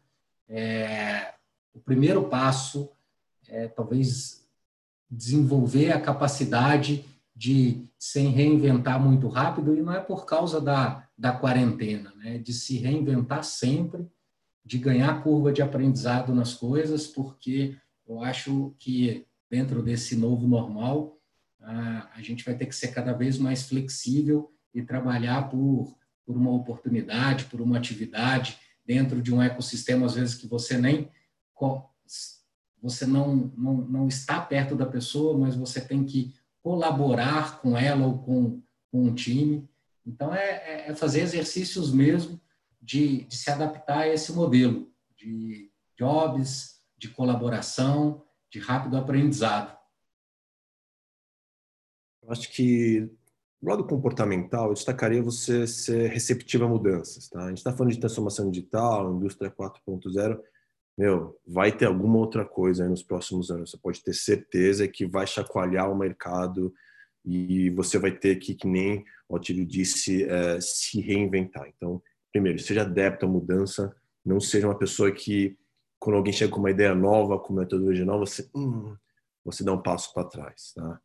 [0.50, 1.36] é,
[1.74, 2.90] o primeiro passo
[3.50, 4.46] é talvez
[5.10, 11.32] desenvolver a capacidade de se reinventar muito rápido, e não é por causa da, da
[11.34, 12.38] quarentena, né?
[12.38, 14.08] de se reinventar sempre,
[14.64, 17.76] de ganhar curva de aprendizado nas coisas, porque
[18.08, 21.20] eu acho que dentro desse novo normal,
[21.60, 26.52] a gente vai ter que ser cada vez mais flexível e trabalhar por, por uma
[26.52, 31.10] oportunidade, por uma atividade dentro de um ecossistema, às vezes, que você nem
[32.86, 38.06] você não, não, não está perto da pessoa, mas você tem que colaborar com ela
[38.06, 38.62] ou com,
[38.92, 39.68] com um time.
[40.06, 42.40] Então, é, é, é fazer exercícios mesmo
[42.80, 49.76] de, de se adaptar a esse modelo de jobs, de colaboração, de rápido aprendizado.
[52.28, 53.10] Acho que
[53.60, 57.28] do lado comportamental, eu destacaria você ser receptivo a mudanças.
[57.30, 57.46] Tá?
[57.46, 60.40] A gente está falando de transformação digital, indústria 4.0.
[60.98, 63.72] Meu, vai ter alguma outra coisa aí nos próximos anos.
[63.72, 66.74] Você pode ter certeza que vai chacoalhar o mercado
[67.26, 71.68] e você vai ter que, que nem o Otílio disse, é, se reinventar.
[71.76, 75.58] Então, primeiro, seja adepto à mudança, não seja uma pessoa que
[76.00, 78.96] quando alguém chega com uma ideia nova, com uma metodologia nova, você, hum,
[79.43, 80.72] você dá um passo para trás.
[80.76, 81.02] Tá?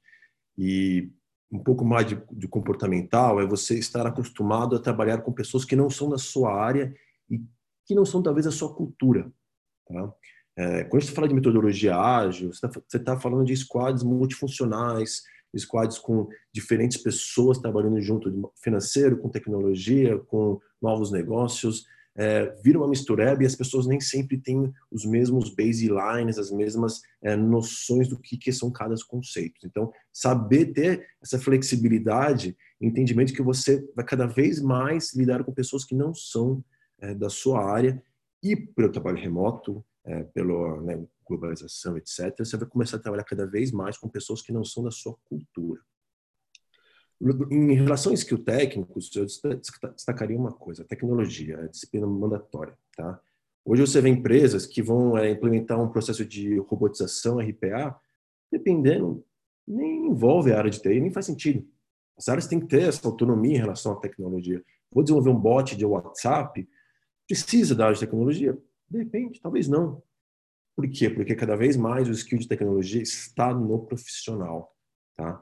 [0.56, 1.10] E
[1.50, 5.74] um pouco mais de, de, comportamental é você estar acostumado a trabalhar com pessoas que
[5.74, 6.94] não são da sua área
[7.28, 7.40] e
[7.86, 9.32] que não são talvez a sua cultura.
[9.92, 10.12] Tá?
[10.56, 15.22] É, quando você fala de metodologia ágil, você está tá falando de squads multifuncionais,
[15.56, 21.84] squads com diferentes pessoas trabalhando junto, financeiro, com tecnologia, com novos negócios
[22.16, 27.00] é, vira uma mistureba e as pessoas nem sempre têm os mesmos baselines, as mesmas
[27.22, 29.66] é, noções do que, que são cada conceito.
[29.66, 35.84] Então, saber ter essa flexibilidade, entendimento que você vai cada vez mais lidar com pessoas
[35.84, 36.62] que não são
[37.00, 38.02] é, da sua área
[38.42, 43.46] e pelo trabalho remoto, é, pela né, globalização, etc., você vai começar a trabalhar cada
[43.46, 45.80] vez mais com pessoas que não são da sua cultura.
[47.50, 52.76] Em relação a skill técnicos, eu destacaria uma coisa: tecnologia, a disciplina mandatória.
[52.96, 53.20] Tá?
[53.62, 57.94] Hoje você vê empresas que vão é, implementar um processo de robotização, RPA,
[58.50, 59.22] dependendo,
[59.68, 61.68] nem envolve a área de TI, nem faz sentido.
[62.16, 64.62] As áreas têm que ter essa autonomia em relação à tecnologia.
[64.90, 66.66] Vou desenvolver um bot de WhatsApp,
[67.30, 68.58] precisa da área de tecnologia?
[68.90, 70.02] De repente, talvez não.
[70.76, 71.08] Por quê?
[71.08, 74.74] Porque cada vez mais o skill de tecnologia está no profissional.
[75.16, 75.40] Tá?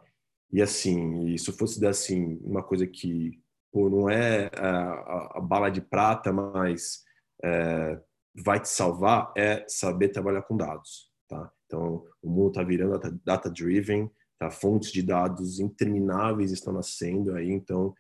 [0.53, 3.41] E assim, e se fosse dar assim, uma coisa que
[3.73, 7.05] pô, não é a, a, bala de prata, mas
[7.43, 7.99] é,
[8.35, 11.11] vai te salvar, é saber trabalhar com dados.
[11.27, 11.51] Tá?
[11.65, 14.51] Então, o mundo está virando data-driven, tá?
[14.51, 17.95] fontes de dados intermináveis estão nascendo aí, então,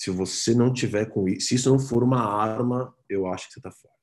[0.00, 3.52] se você não tiver com isso, se isso não for uma arma, eu acho que
[3.52, 3.94] você está fora.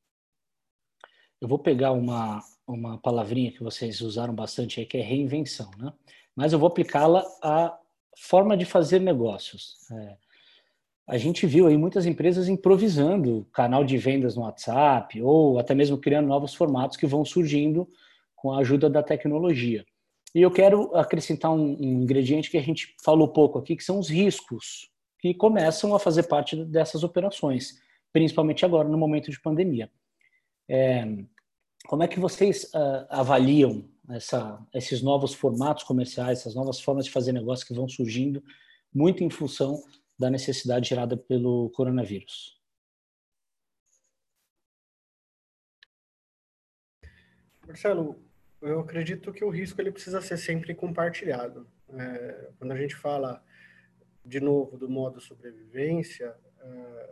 [1.41, 5.91] Eu vou pegar uma, uma palavrinha que vocês usaram bastante aí, que é reinvenção, né?
[6.36, 7.76] mas eu vou aplicá-la à
[8.16, 9.74] forma de fazer negócios.
[9.91, 10.18] É,
[11.08, 15.98] a gente viu aí muitas empresas improvisando canal de vendas no WhatsApp ou até mesmo
[15.98, 17.89] criando novos formatos que vão surgindo
[18.36, 19.84] com a ajuda da tecnologia.
[20.36, 23.98] E eu quero acrescentar um, um ingrediente que a gente falou pouco aqui, que são
[23.98, 24.95] os riscos
[25.34, 29.92] que começam a fazer parte dessas operações, principalmente agora no momento de pandemia.
[30.70, 31.06] É,
[31.88, 37.12] como é que vocês uh, avaliam essa, esses novos formatos comerciais, essas novas formas de
[37.12, 38.44] fazer negócio que vão surgindo,
[38.94, 39.84] muito em função
[40.18, 42.58] da necessidade gerada pelo coronavírus.
[47.68, 48.18] Marcelo,
[48.62, 51.68] eu acredito que o risco ele precisa ser sempre compartilhado.
[51.90, 53.44] É, quando a gente fala,
[54.28, 57.10] de novo, do modo sobrevivência, é,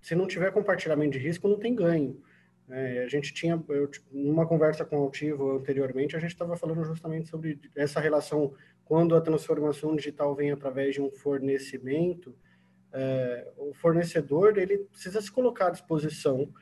[0.00, 2.22] se não tiver compartilhamento de risco, não tem ganho.
[2.68, 6.84] É, a gente tinha, eu, numa conversa com o Altivo anteriormente, a gente estava falando
[6.84, 8.54] justamente sobre essa relação
[8.84, 12.34] quando a transformação digital vem através de um fornecimento,
[12.92, 16.52] é, o fornecedor ele precisa se colocar à disposição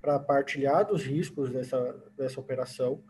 [0.00, 1.80] para partilhar dos riscos dessa,
[2.16, 3.02] dessa operação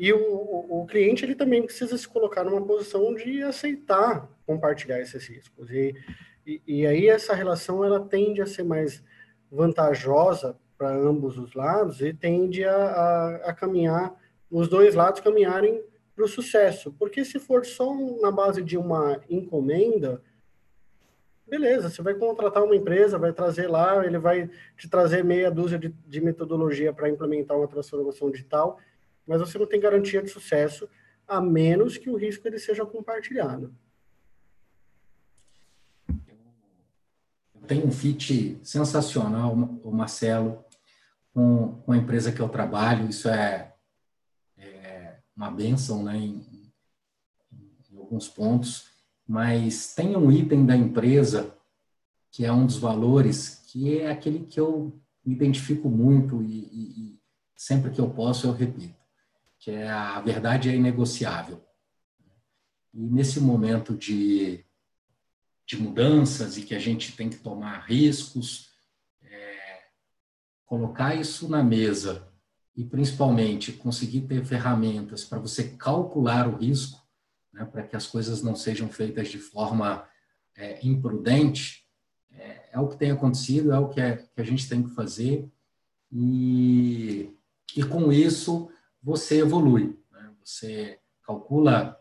[0.00, 4.98] e o, o, o, cliente ele também precisa se colocar numa posição de aceitar compartilhar
[4.98, 5.94] esses riscos e,
[6.44, 9.00] e, e aí essa relação ela tende a ser mais
[9.48, 14.12] vantajosa para ambos os lados e tende a, a, a caminhar,
[14.50, 15.80] os dois lados caminharem
[16.16, 16.92] para o sucesso.
[16.98, 20.20] Porque se for só na base de uma encomenda,
[21.46, 25.78] beleza, você vai contratar uma empresa, vai trazer lá, ele vai te trazer meia dúzia
[25.78, 28.80] de, de metodologia para implementar uma transformação digital,
[29.24, 30.88] mas você não tem garantia de sucesso,
[31.28, 33.72] a menos que o risco ele seja compartilhado.
[37.70, 40.64] Tem um fit sensacional, o Marcelo,
[41.32, 43.72] com, com a empresa que eu trabalho, isso é,
[44.58, 46.72] é uma benção né, em,
[47.92, 48.90] em alguns pontos
[49.30, 51.56] mas tem um item da empresa
[52.32, 57.12] que é um dos valores, que é aquele que eu me identifico muito e, e,
[57.12, 57.20] e
[57.54, 58.98] sempre que eu posso eu repito,
[59.56, 61.64] que é a verdade é inegociável.
[62.92, 64.64] E nesse momento de,
[65.70, 68.70] de mudanças e que a gente tem que tomar riscos,
[69.22, 69.84] é,
[70.66, 72.28] colocar isso na mesa
[72.74, 77.00] e principalmente conseguir ter ferramentas para você calcular o risco
[77.52, 80.04] né, para que as coisas não sejam feitas de forma
[80.56, 81.86] é, imprudente,
[82.32, 84.92] é, é, o que tem acontecido, é o que, é, que a gente tem que
[84.92, 85.48] fazer,
[86.10, 87.32] e,
[87.76, 88.68] e com isso
[89.00, 90.32] você evolui, né?
[90.44, 91.99] você calcula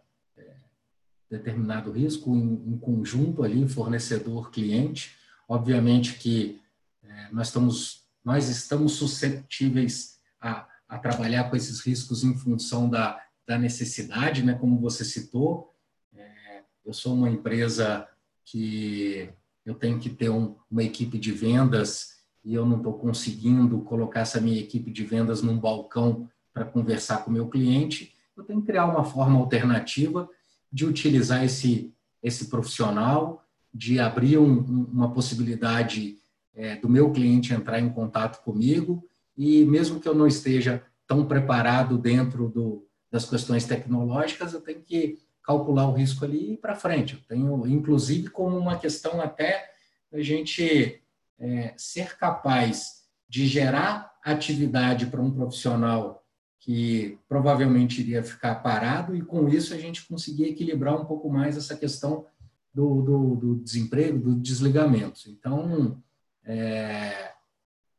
[1.30, 5.16] determinado risco em, em, conjunto ali, fornecedor-cliente,
[5.48, 6.62] obviamente que
[7.04, 13.22] é, nós estamos, nós estamos suscetíveis a, a trabalhar com esses riscos em função da,
[13.48, 14.54] da necessidade, né?
[14.56, 15.74] Como você citou,
[16.16, 18.08] é, eu sou uma empresa
[18.44, 19.30] que
[19.66, 24.22] eu tenho que ter um, uma equipe de vendas e eu não estou conseguindo colocar
[24.22, 28.62] essa minha equipe de vendas num balcão para conversar com o meu cliente, eu tenho
[28.62, 30.28] que criar uma forma alternativa
[30.72, 34.60] de utilizar esse, esse profissional, de abrir um,
[34.92, 36.18] uma possibilidade
[36.56, 39.04] é, do meu cliente entrar em contato comigo
[39.38, 44.82] e mesmo que eu não esteja tão preparado dentro do, das questões tecnológicas, eu tenho
[44.82, 47.16] que calcular o risco ali e ir para frente.
[47.16, 49.72] Eu tenho, inclusive, como uma questão até
[50.12, 51.02] a gente
[51.40, 56.24] é, ser capaz de gerar atividade para um profissional
[56.70, 61.58] que provavelmente iria ficar parado e com isso a gente conseguir equilibrar um pouco mais
[61.58, 62.28] essa questão
[62.72, 65.22] do, do, do desemprego, do desligamento.
[65.30, 66.00] Então,
[66.46, 67.34] é,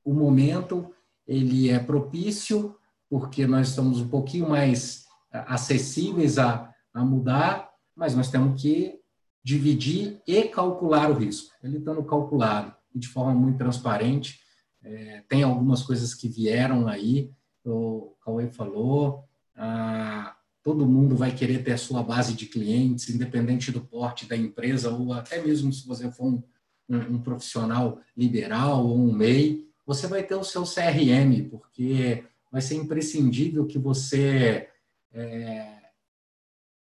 [0.05, 0.95] o momento
[1.27, 2.77] ele é propício
[3.09, 9.01] porque nós estamos um pouquinho mais acessíveis a, a mudar, mas nós temos que
[9.43, 11.53] dividir e calcular o risco.
[11.61, 14.39] Ele estando calculado e de forma muito transparente,
[14.81, 17.33] é, tem algumas coisas que vieram aí,
[17.71, 19.25] o Cauê falou,
[19.57, 24.37] ah, todo mundo vai querer ter a sua base de clientes, independente do porte da
[24.37, 26.43] empresa, ou até mesmo se você for um,
[26.89, 32.61] um, um profissional liberal ou um MEI, você vai ter o seu CRM, porque vai
[32.61, 34.69] ser imprescindível que você
[35.13, 35.81] é,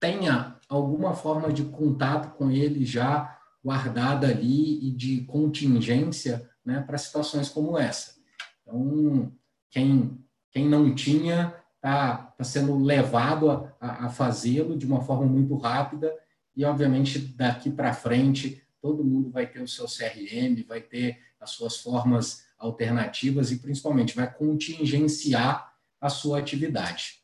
[0.01, 6.99] tenha alguma forma de contato com ele já guardada ali e de contingência né, para
[6.99, 8.15] situações como essa.
[8.63, 9.33] Então,
[9.71, 15.57] quem, quem não tinha está tá sendo levado a, a fazê-lo de uma forma muito
[15.57, 16.15] rápida
[16.57, 21.51] e, obviamente, daqui para frente, todo mundo vai ter o seu CRM, vai ter as
[21.51, 27.23] suas formas alternativas e, principalmente, vai contingenciar a sua atividade.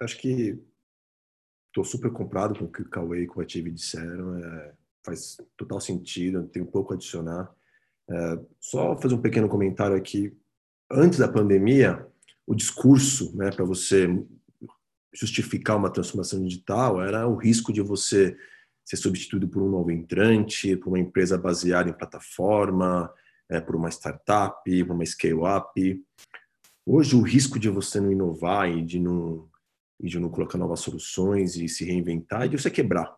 [0.00, 0.60] Acho que
[1.68, 4.36] estou super comprado com o que o Cauê e com a disseram.
[4.38, 4.74] É,
[5.04, 7.54] faz total sentido, tem um pouco a adicionar.
[8.60, 10.36] Só fazer um pequeno comentário aqui.
[10.90, 12.06] Antes da pandemia,
[12.46, 14.08] o discurso né, para você
[15.14, 18.36] justificar uma transformação digital era o risco de você
[18.84, 23.12] ser substituído por um novo entrante, por uma empresa baseada em plataforma,
[23.50, 26.04] é, por uma startup, por uma scale-up.
[26.86, 29.46] Hoje, o risco de você não inovar e de não,
[30.00, 33.14] e de não colocar novas soluções e se reinventar é de você quebrar.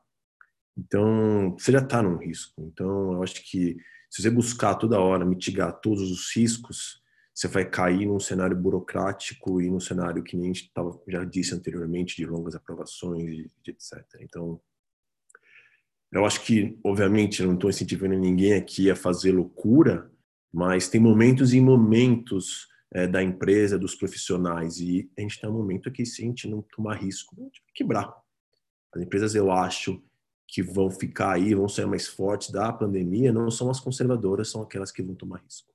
[0.76, 2.62] Então, você já está num risco.
[2.62, 3.76] Então, eu acho que
[4.10, 7.00] se você buscar toda hora mitigar todos os riscos,
[7.32, 11.24] você vai cair num cenário burocrático e num cenário que nem a gente tava, já
[11.24, 14.04] disse anteriormente, de longas aprovações, de, de etc.
[14.20, 14.60] Então,
[16.12, 20.10] eu acho que, obviamente, eu não estou incentivando ninguém aqui a fazer loucura,
[20.52, 25.58] mas tem momentos e momentos é, da empresa, dos profissionais, e a gente está num
[25.58, 28.12] momento que, se a gente não tomar risco, a gente vai quebrar.
[28.92, 30.02] As empresas, eu acho,
[30.50, 34.62] que vão ficar aí, vão ser mais fortes da pandemia, não são as conservadoras, são
[34.62, 35.70] aquelas que vão tomar risco.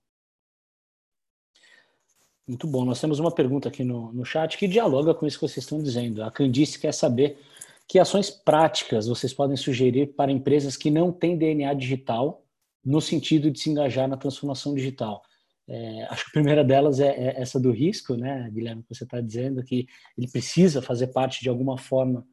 [2.45, 2.83] Muito bom.
[2.83, 5.81] Nós temos uma pergunta aqui no, no chat que dialoga com isso que vocês estão
[5.81, 6.21] dizendo.
[6.23, 7.39] A Candice quer saber
[7.87, 12.43] que ações práticas vocês podem sugerir para empresas que não têm DNA digital
[12.83, 15.23] no sentido de se engajar na transformação digital.
[15.67, 19.03] É, acho que a primeira delas é, é essa do risco, né, Guilherme, que você
[19.03, 22.27] está dizendo que ele precisa fazer parte de alguma forma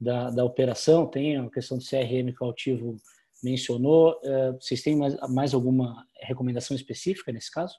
[0.00, 1.06] da, da operação.
[1.06, 2.96] Tem a questão do CRM que o Altivo
[3.42, 4.20] mencionou.
[4.22, 7.78] É, vocês têm mais, mais alguma recomendação específica nesse caso?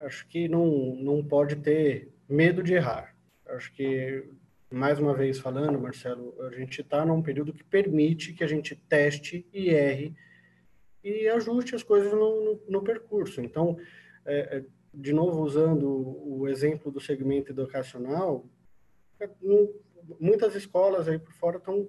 [0.00, 3.14] Acho que não, não pode ter medo de errar.
[3.46, 4.28] Acho que,
[4.70, 8.74] mais uma vez falando, Marcelo, a gente está num período que permite que a gente
[8.74, 10.14] teste e erre
[11.04, 13.40] e ajuste as coisas no, no, no percurso.
[13.40, 13.76] Então,
[14.24, 14.64] é, é
[14.94, 18.44] de novo, usando o exemplo do segmento educacional,
[19.22, 19.30] é,
[20.20, 21.88] muitas escolas aí por fora estão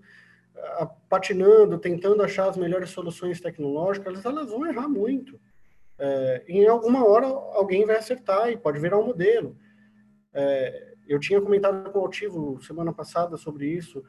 [1.10, 5.40] patinando, tentando achar as melhores soluções tecnológicas, elas vão errar muito.
[5.98, 9.58] É, em alguma hora alguém vai acertar e pode virar um modelo.
[10.34, 14.04] É, eu tinha comentado com o Altivo semana passada sobre isso.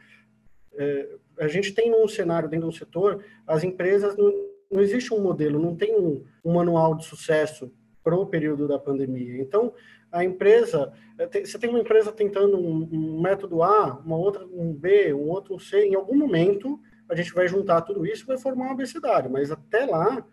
[0.75, 4.33] É, a gente tem um cenário dentro do setor, as empresas não,
[4.71, 7.73] não existe um modelo, não tem um, um manual de sucesso
[8.03, 9.41] para o período da pandemia.
[9.41, 9.73] Então,
[10.15, 14.73] a empresa, é, você tem uma empresa tentando um, um, método A, uma outra um
[14.73, 18.39] B, um outro C, em algum momento a gente vai juntar tudo isso e vai
[18.39, 20.25] formar um abecedário, mas até lá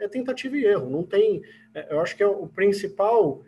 [0.00, 1.42] é tentativa e erro, não tem,
[1.74, 3.42] é, eu acho que é o principal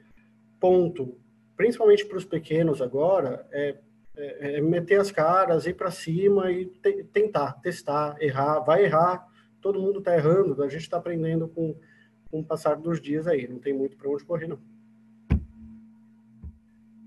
[0.60, 1.18] ponto,
[1.56, 3.76] principalmente para os pequenos agora, é,
[4.14, 9.26] é, é, meter as caras, ir para cima e te, tentar, testar, errar, vai errar,
[9.62, 11.74] todo mundo está errando, a gente está aprendendo com,
[12.30, 14.58] com o passar dos dias aí, não tem muito para onde correr não.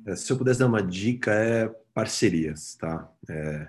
[0.07, 3.11] É, se eu pudesse dar uma dica, é parcerias, tá?
[3.29, 3.67] É,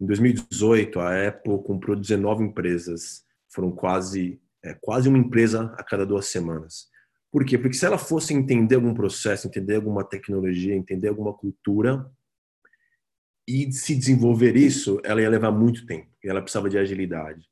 [0.00, 6.06] em 2018, a Apple comprou 19 empresas, foram quase, é, quase uma empresa a cada
[6.06, 6.88] duas semanas.
[7.30, 7.58] Por quê?
[7.58, 12.10] Porque se ela fosse entender algum processo, entender alguma tecnologia, entender alguma cultura
[13.46, 16.08] e se desenvolver isso, ela ia levar muito tempo.
[16.24, 17.48] E ela precisava de agilidade.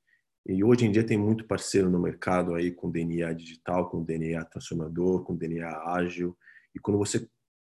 [0.46, 4.44] E hoje em dia tem muito parceiro no mercado aí com DNA digital, com DNA
[4.46, 6.36] transformador, com DNA ágil.
[6.74, 7.28] E quando você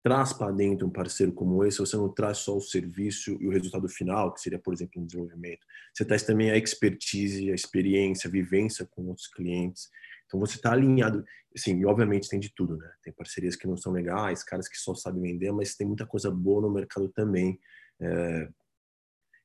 [0.03, 3.51] traz para dentro um parceiro como esse, você não traz só o serviço e o
[3.51, 5.67] resultado final, que seria, por exemplo, um desenvolvimento.
[5.93, 9.91] Você traz também a expertise, a experiência, a vivência com outros clientes.
[10.27, 11.25] Então você está alinhado,
[11.55, 12.91] assim, e obviamente tem de tudo, né?
[13.03, 16.31] Tem parcerias que não são legais, caras que só sabem vender, mas tem muita coisa
[16.31, 17.59] boa no mercado também.
[18.01, 18.49] É...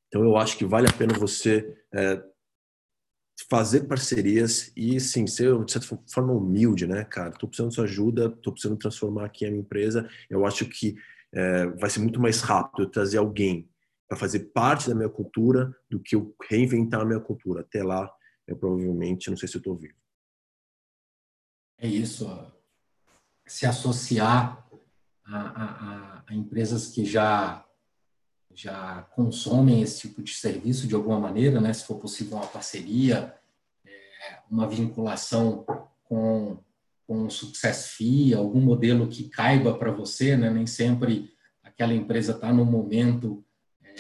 [0.08, 2.24] Então eu acho que vale a pena você é,
[3.50, 7.32] fazer parcerias e, sim, ser de certa forma humilde, né, cara?
[7.32, 10.08] Tô precisando de sua ajuda, tô precisando transformar aqui a minha empresa.
[10.30, 10.96] Eu acho que
[11.34, 13.70] é, vai ser muito mais rápido eu trazer alguém
[14.08, 17.62] para fazer parte da minha cultura do que eu reinventar a minha cultura.
[17.62, 18.10] Até lá,
[18.48, 19.96] eu provavelmente, não sei se eu estou vivo.
[21.78, 22.26] É isso.
[23.46, 24.66] Se associar
[25.26, 27.66] a, a, a empresas que já
[28.56, 31.74] já consomem esse tipo de serviço de alguma maneira, né?
[31.74, 33.36] se for possível uma parceria,
[33.86, 35.66] é, uma vinculação
[36.06, 36.58] com,
[37.06, 40.50] com um success fee, algum modelo que caiba para você, né?
[40.50, 43.44] nem sempre aquela empresa está no momento
[43.84, 43.96] é, é,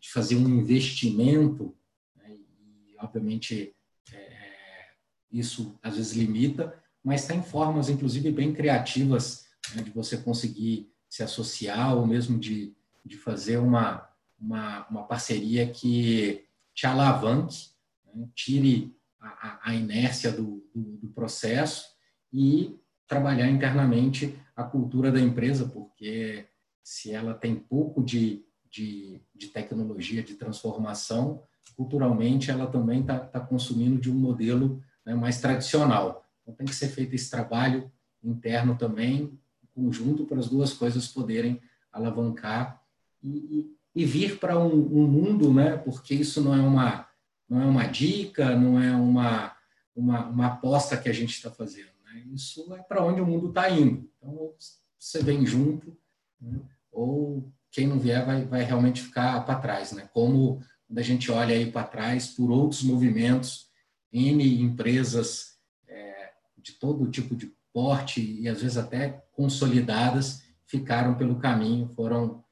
[0.00, 1.74] de fazer um investimento,
[2.14, 2.36] né?
[2.36, 3.74] e obviamente
[4.12, 4.86] é,
[5.32, 9.82] isso às vezes limita, mas tem formas, inclusive, bem criativas né?
[9.82, 16.44] de você conseguir se associar ou mesmo de de fazer uma, uma, uma parceria que
[16.74, 17.70] te alavanque,
[18.04, 18.28] né?
[18.34, 21.86] tire a, a inércia do, do, do, processo
[22.32, 26.46] e trabalhar internamente a cultura da empresa, porque
[26.82, 31.42] se ela tem pouco de, de, de tecnologia, de transformação,
[31.76, 36.26] culturalmente ela também está tá consumindo de um modelo né, mais tradicional.
[36.42, 37.90] Então tem que ser feito esse trabalho
[38.22, 39.38] interno também,
[39.78, 41.60] conjunto, para as duas coisas poderem
[41.92, 42.82] alavancar
[43.22, 45.76] e, e vir para um, um, mundo, né?
[45.76, 47.08] Porque isso não é uma
[47.48, 49.56] não é uma dica, não é uma
[49.94, 51.90] uma, uma aposta que a gente está fazendo.
[52.04, 52.22] Né?
[52.32, 54.08] Isso é para onde o mundo está indo.
[54.16, 54.52] Então
[54.98, 55.96] você vem junto,
[56.40, 56.60] né?
[56.92, 60.08] ou quem não vier vai, vai realmente ficar para trás, né?
[60.12, 63.68] Como quando a gente olha aí para trás por outros movimentos,
[64.12, 71.38] N empresas é, de todo tipo de porte e às vezes até consolidadas ficaram pelo
[71.38, 72.42] caminho, foram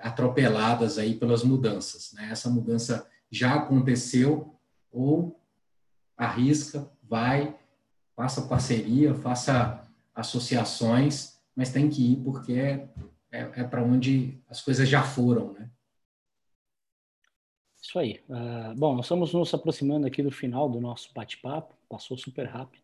[0.00, 2.12] atropeladas aí pelas mudanças.
[2.12, 2.28] Né?
[2.30, 4.54] Essa mudança já aconteceu
[4.90, 5.40] ou
[6.16, 7.56] arrisca, vai,
[8.14, 12.88] faça parceria, faça associações, mas tem que ir porque é,
[13.30, 15.70] é, é para onde as coisas já foram, né?
[17.82, 18.20] Isso aí.
[18.28, 22.79] Uh, bom, nós estamos nos aproximando aqui do final do nosso bate-papo, passou super rápido.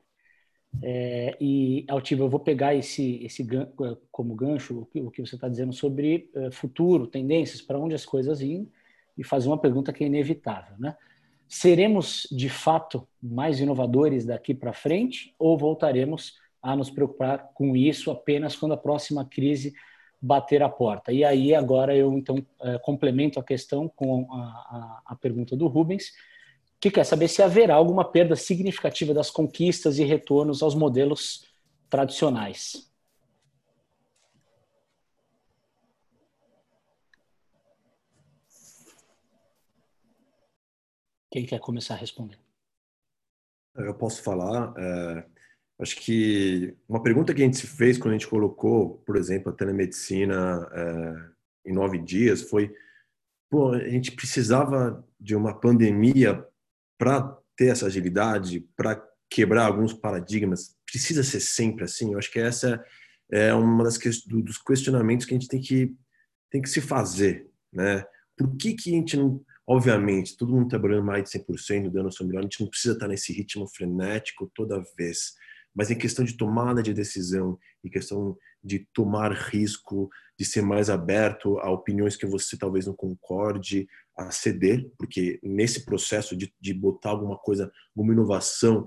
[0.82, 5.24] É, e, Altivo, eu vou pegar esse, esse eh, como gancho, o que, o que
[5.24, 8.66] você está dizendo sobre uh, futuro, tendências, para onde as coisas iam,
[9.16, 10.76] e fazer uma pergunta que é inevitável.
[10.78, 10.94] Né?
[11.48, 18.10] seremos de fato mais inovadores daqui para frente ou voltaremos a nos preocupar com isso
[18.10, 19.72] apenas quando a próxima crise
[20.20, 21.12] bater a porta?
[21.12, 25.68] E aí agora eu então é, complemento a questão com a, a, a pergunta do
[25.68, 26.12] Rubens,
[26.80, 31.46] que quer saber se haverá alguma perda significativa das conquistas e retornos aos modelos
[31.88, 32.90] tradicionais.
[41.30, 42.38] Quem quer começar a responder?
[43.74, 44.72] Eu posso falar.
[44.78, 45.26] É,
[45.80, 49.52] acho que uma pergunta que a gente se fez quando a gente colocou, por exemplo,
[49.52, 52.74] a telemedicina é, em nove dias foi:
[53.50, 56.42] pô, a gente precisava de uma pandemia
[56.98, 60.76] para ter essa agilidade, para quebrar alguns paradigmas.
[60.84, 62.12] Precisa ser sempre assim?
[62.12, 62.82] Eu acho que essa
[63.30, 65.94] é uma das dos questionamentos que a gente tem que
[66.50, 68.04] tem que se fazer, né?
[68.36, 72.10] Por que que a gente não Obviamente, todo mundo trabalhando mais de 100%, dando a
[72.12, 75.34] sua melhor, a gente não precisa estar nesse ritmo frenético toda vez.
[75.74, 80.88] Mas em questão de tomada de decisão, em questão de tomar risco, de ser mais
[80.88, 86.72] aberto a opiniões que você talvez não concorde, a ceder, porque nesse processo de, de
[86.72, 88.86] botar alguma coisa, alguma inovação,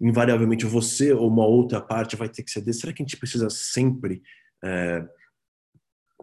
[0.00, 2.74] invariavelmente você ou uma outra parte vai ter que ceder.
[2.74, 4.22] Será que a gente precisa sempre
[4.62, 5.06] é,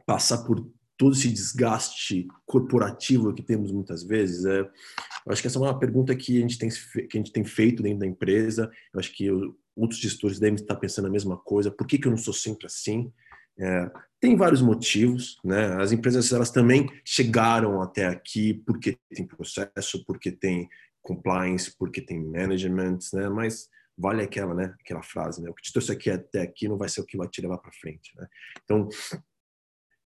[0.06, 4.46] passar por todo esse desgaste corporativo que temos muitas vezes?
[4.46, 7.32] É, eu acho que essa é uma pergunta que a gente tem, que a gente
[7.32, 8.70] tem feito dentro da empresa.
[8.94, 9.30] Eu acho que
[9.76, 11.72] outros gestores devem estar pensando a mesma coisa.
[11.72, 13.12] Por que, que eu não sou sempre assim?
[13.60, 15.82] É, tem vários motivos, né?
[15.82, 20.70] As empresas elas também chegaram até aqui porque tem processo, porque tem
[21.02, 23.30] compliance, porque tem management, né?
[23.30, 24.74] Mas vale aquela, né?
[24.80, 25.50] Aquela frase, né?
[25.50, 27.58] O que te trouxe aqui até aqui não vai ser o que vai te levar
[27.58, 28.28] para frente, né?
[28.64, 28.88] Então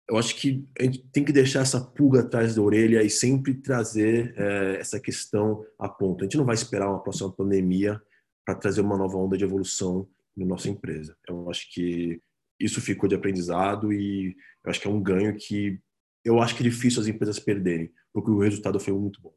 [0.10, 3.54] eu acho que a gente tem que deixar essa pulga atrás da orelha e sempre
[3.54, 6.22] trazer é, essa questão a ponto.
[6.22, 8.02] A gente não vai esperar uma próxima pandemia
[8.44, 11.16] para trazer uma nova onda de evolução na nossa empresa.
[11.28, 12.20] Eu acho que
[12.60, 15.80] isso ficou de aprendizado e eu acho que é um ganho que
[16.24, 19.34] eu acho que é difícil as empresas perderem, porque o resultado foi muito bom.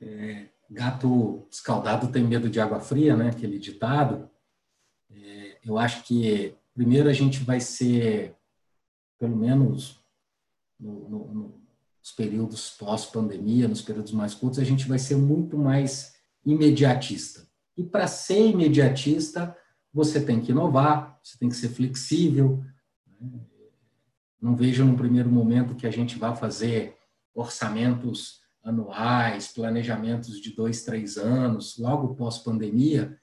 [0.00, 3.30] É, gato escaldado tem medo de água fria, né?
[3.30, 4.28] Aquele ditado.
[5.10, 8.36] É, eu acho que Primeiro, a gente vai ser,
[9.18, 10.00] pelo menos
[10.78, 11.60] no, no,
[11.98, 16.14] nos períodos pós-pandemia, nos períodos mais curtos, a gente vai ser muito mais
[16.46, 17.48] imediatista.
[17.76, 19.56] E para ser imediatista,
[19.92, 22.64] você tem que inovar, você tem que ser flexível.
[23.06, 23.40] Né?
[24.40, 26.96] Não vejo num primeiro momento que a gente vá fazer
[27.34, 33.18] orçamentos anuais, planejamentos de dois, três anos, logo pós-pandemia,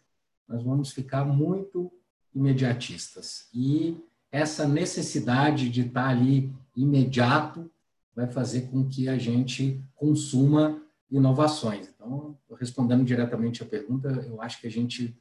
[0.48, 1.92] nós vamos ficar muito
[2.34, 3.48] imediatistas.
[3.54, 3.98] E
[4.32, 7.72] essa necessidade de estar ali imediato
[8.16, 11.90] vai fazer com que a gente consuma inovações.
[11.94, 15.18] Então, respondendo diretamente à pergunta, eu acho que a gente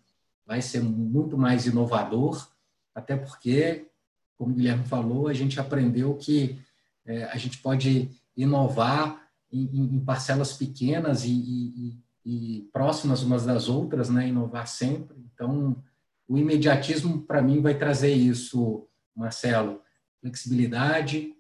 [0.47, 2.49] vai ser muito mais inovador,
[2.95, 3.87] até porque,
[4.37, 6.59] como o Guilherme falou, a gente aprendeu que
[7.07, 13.69] é, a gente pode inovar em, em parcelas pequenas e, e, e, próximas umas das
[13.69, 14.29] outras, né?
[14.29, 15.17] inovar sempre.
[15.33, 15.83] Então,
[16.27, 19.81] o imediatismo, para mim, vai trazer isso, Marcelo.
[20.21, 21.35] Flexibilidade,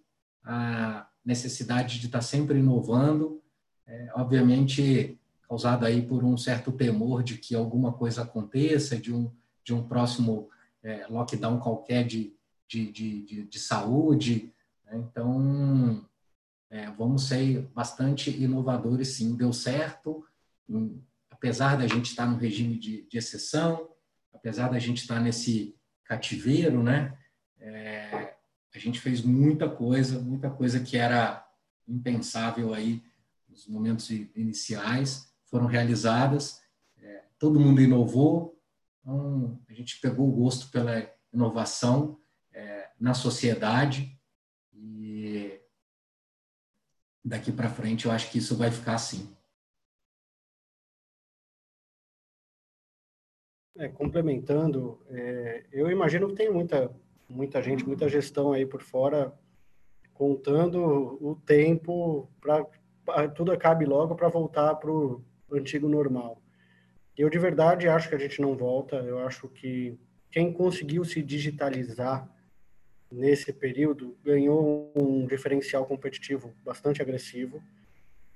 [0.44, 3.42] a necessidade de estar sempre inovando,
[3.86, 5.18] é, obviamente
[5.54, 9.30] causado aí por um certo temor de que alguma coisa aconteça, de um,
[9.62, 10.50] de um próximo
[10.82, 12.34] é, lockdown qualquer de,
[12.66, 14.52] de, de, de saúde.
[14.84, 14.96] Né?
[14.96, 16.04] Então,
[16.68, 19.36] é, vamos ser bastante inovadores, sim.
[19.36, 20.26] Deu certo,
[21.30, 23.88] apesar da gente estar no regime de, de exceção,
[24.32, 27.16] apesar da gente estar nesse cativeiro, né?
[27.60, 28.34] É,
[28.74, 31.46] a gente fez muita coisa, muita coisa que era
[31.86, 33.00] impensável aí
[33.48, 36.60] nos momentos iniciais, foram realizadas,
[37.00, 38.60] é, todo mundo inovou,
[38.98, 42.18] então a gente pegou o gosto pela inovação
[42.52, 44.20] é, na sociedade
[44.72, 45.60] e
[47.24, 49.32] daqui para frente eu acho que isso vai ficar assim.
[53.76, 56.92] É, complementando, é, eu imagino que tem muita,
[57.28, 59.32] muita gente, muita gestão aí por fora
[60.12, 60.82] contando
[61.24, 62.66] o tempo para
[63.36, 65.24] tudo acabe logo para voltar para o
[65.56, 66.40] antigo normal.
[67.16, 68.96] Eu de verdade acho que a gente não volta.
[68.96, 69.98] Eu acho que
[70.30, 72.28] quem conseguiu se digitalizar
[73.10, 77.62] nesse período ganhou um diferencial competitivo bastante agressivo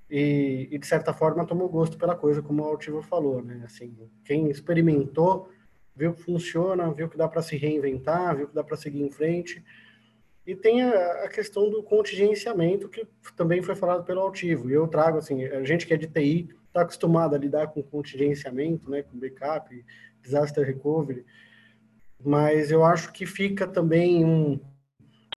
[0.09, 3.61] e, e, de certa forma tomou gosto pela coisa, como o Altivo falou, né?
[3.65, 5.49] Assim, quem experimentou
[5.95, 9.11] viu que funciona, viu que dá para se reinventar, viu que dá para seguir em
[9.11, 9.63] frente
[10.49, 14.67] E tem a, a, questão do contingenciamento, que também foi falado pelo Altivo.
[14.67, 17.83] E eu trago, assim, a gente que é de TI está acostumado a lidar com
[17.83, 19.85] contingenciamento, né, com backup,
[20.23, 21.23] disaster recovery,
[22.25, 24.59] mas eu acho que fica também um,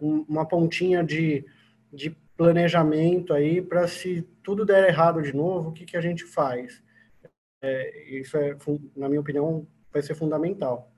[0.00, 1.44] um, uma pontinha de,
[1.92, 6.24] de planejamento aí para se tudo der errado de novo, o que, que a gente
[6.24, 6.82] faz?
[7.60, 8.56] É, isso é,
[8.96, 10.90] na minha opinião, vai ser fundamental.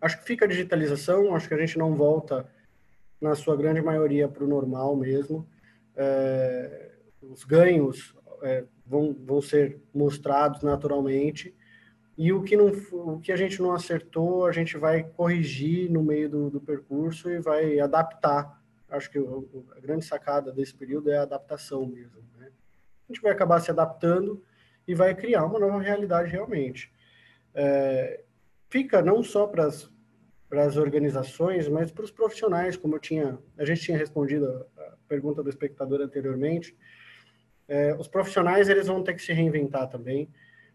[0.00, 2.48] Acho que fica a digitalização, acho que a gente não volta
[3.20, 5.46] na sua grande maioria, para o normal mesmo.
[5.94, 6.92] É,
[7.22, 11.54] os ganhos é, vão, vão ser mostrados naturalmente.
[12.16, 16.02] E o que, não, o que a gente não acertou, a gente vai corrigir no
[16.02, 18.60] meio do, do percurso e vai adaptar.
[18.88, 22.20] Acho que o, a grande sacada desse período é a adaptação mesmo.
[22.38, 22.50] Né?
[23.08, 24.42] A gente vai acabar se adaptando
[24.86, 26.92] e vai criar uma nova realidade realmente.
[27.54, 28.24] É,
[28.68, 29.90] fica não só para as
[30.50, 34.96] para as organizações, mas para os profissionais, como eu tinha, a gente tinha respondido a
[35.08, 36.76] pergunta do espectador anteriormente,
[37.68, 40.28] é, os profissionais eles vão ter que se reinventar também,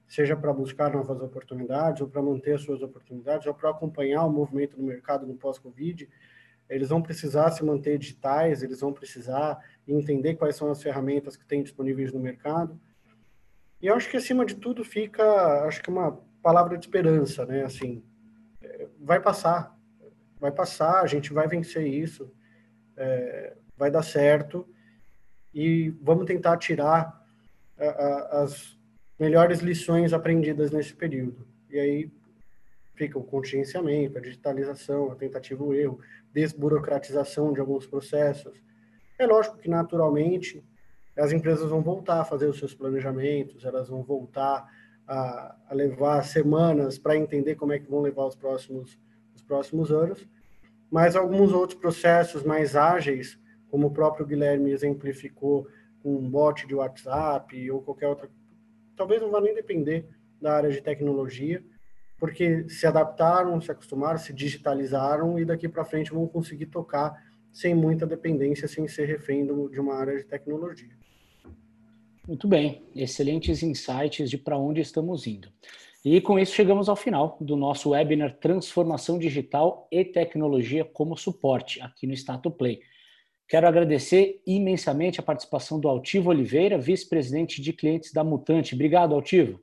[0.08, 4.32] seja para buscar novas oportunidades, ou para manter as suas oportunidades, ou para acompanhar o
[4.32, 6.08] movimento do mercado no pós-Covid.
[6.70, 11.46] Eles vão precisar se manter digitais, eles vão precisar entender quais são as ferramentas que
[11.46, 12.80] têm disponíveis no mercado.
[13.82, 17.66] E eu acho que acima de tudo fica, acho que uma palavra de esperança, né?
[17.66, 18.02] Assim,
[19.00, 19.78] vai passar,
[20.40, 22.32] vai passar, a gente vai vencer isso,
[22.98, 24.68] é, vai dar certo
[25.54, 27.26] e vamos tentar tirar
[27.78, 28.78] a, a, as
[29.20, 31.48] melhores lições aprendidas nesse período.
[31.70, 32.12] E aí
[32.96, 36.00] fica o contingenciamento, a digitalização, a tentativa o erro,
[36.34, 38.62] desburocratização de alguns processos.
[39.18, 40.64] É lógico que, naturalmente,
[41.18, 44.70] as empresas vão voltar a fazer os seus planejamentos, elas vão voltar
[45.08, 49.00] a, a levar semanas para entender como é que vão levar os próximos,
[49.34, 50.28] os próximos anos,
[50.90, 53.40] mas alguns outros processos mais ágeis,
[53.70, 55.68] como o próprio Guilherme exemplificou
[56.02, 58.30] com um bot de WhatsApp ou qualquer outra,
[58.96, 60.08] talvez não vá nem depender
[60.42, 61.64] da área de tecnologia,
[62.18, 67.74] porque se adaptaram, se acostumaram, se digitalizaram e daqui para frente vão conseguir tocar sem
[67.74, 70.96] muita dependência, sem ser refém de uma área de tecnologia.
[72.28, 75.48] Muito bem, excelentes insights de para onde estamos indo.
[76.04, 81.80] E com isso chegamos ao final do nosso webinar Transformação Digital e Tecnologia como Suporte,
[81.82, 82.82] aqui no Stato Play.
[83.48, 88.74] Quero agradecer imensamente a participação do Altivo Oliveira, vice-presidente de clientes da Mutante.
[88.74, 89.60] Obrigado, Altivo.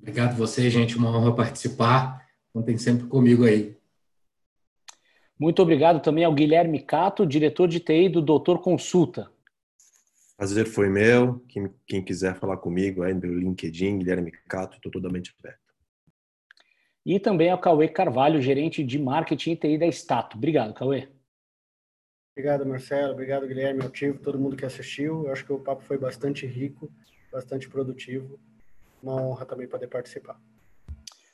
[0.00, 0.96] Obrigado você, gente.
[0.96, 2.26] Uma honra participar.
[2.52, 3.76] Contem sempre comigo aí.
[5.38, 9.30] Muito obrigado também ao Guilherme Cato, diretor de TI do Doutor Consulta.
[10.38, 11.40] Prazer foi meu.
[11.48, 15.58] Quem, quem quiser falar comigo aí no meu LinkedIn, Guilherme Cato, estou totalmente aberto.
[17.04, 20.36] E também ao Cauê Carvalho, gerente de marketing e TI da Stato.
[20.36, 21.08] Obrigado, Cauê.
[22.36, 23.14] Obrigado, Marcelo.
[23.14, 25.26] Obrigado, Guilherme, Altivo, todo mundo que assistiu.
[25.26, 26.88] Eu acho que o papo foi bastante rico,
[27.32, 28.38] bastante produtivo.
[29.02, 30.40] Uma honra também poder participar.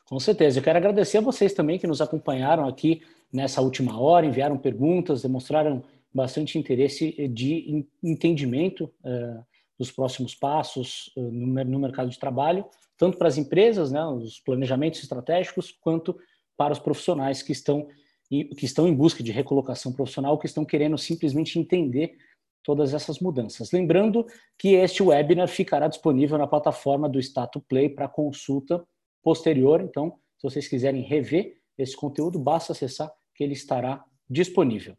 [0.07, 0.61] Com certeza.
[0.61, 5.21] Eu quero agradecer a vocês também que nos acompanharam aqui nessa última hora, enviaram perguntas,
[5.21, 5.85] demonstraram
[6.15, 9.45] bastante interesse de entendimento uh,
[9.79, 12.65] dos próximos passos no, no, mercado de trabalho,
[12.97, 16.17] tanto para as empresas, né, os planejamentos estratégicos, quanto
[16.57, 17.89] para os profissionais que estão,
[18.29, 22.17] que estão em busca de recolocação profissional, que estão querendo simplesmente entender
[22.63, 23.73] todas essas mudanças.
[23.73, 24.27] Lembrando
[24.59, 28.83] que este webinar ficará disponível na plataforma do Status Play para consulta
[29.23, 34.97] posterior, então, se vocês quiserem rever esse conteúdo, basta acessar que ele estará disponível.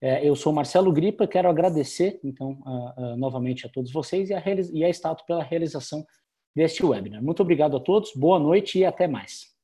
[0.00, 2.58] É, eu sou Marcelo Gripa, quero agradecer, então,
[3.16, 4.42] novamente a todos vocês e a,
[4.72, 4.88] e a
[5.26, 6.06] pela realização
[6.54, 7.22] deste webinar.
[7.22, 9.57] Muito obrigado a todos, boa noite e até mais.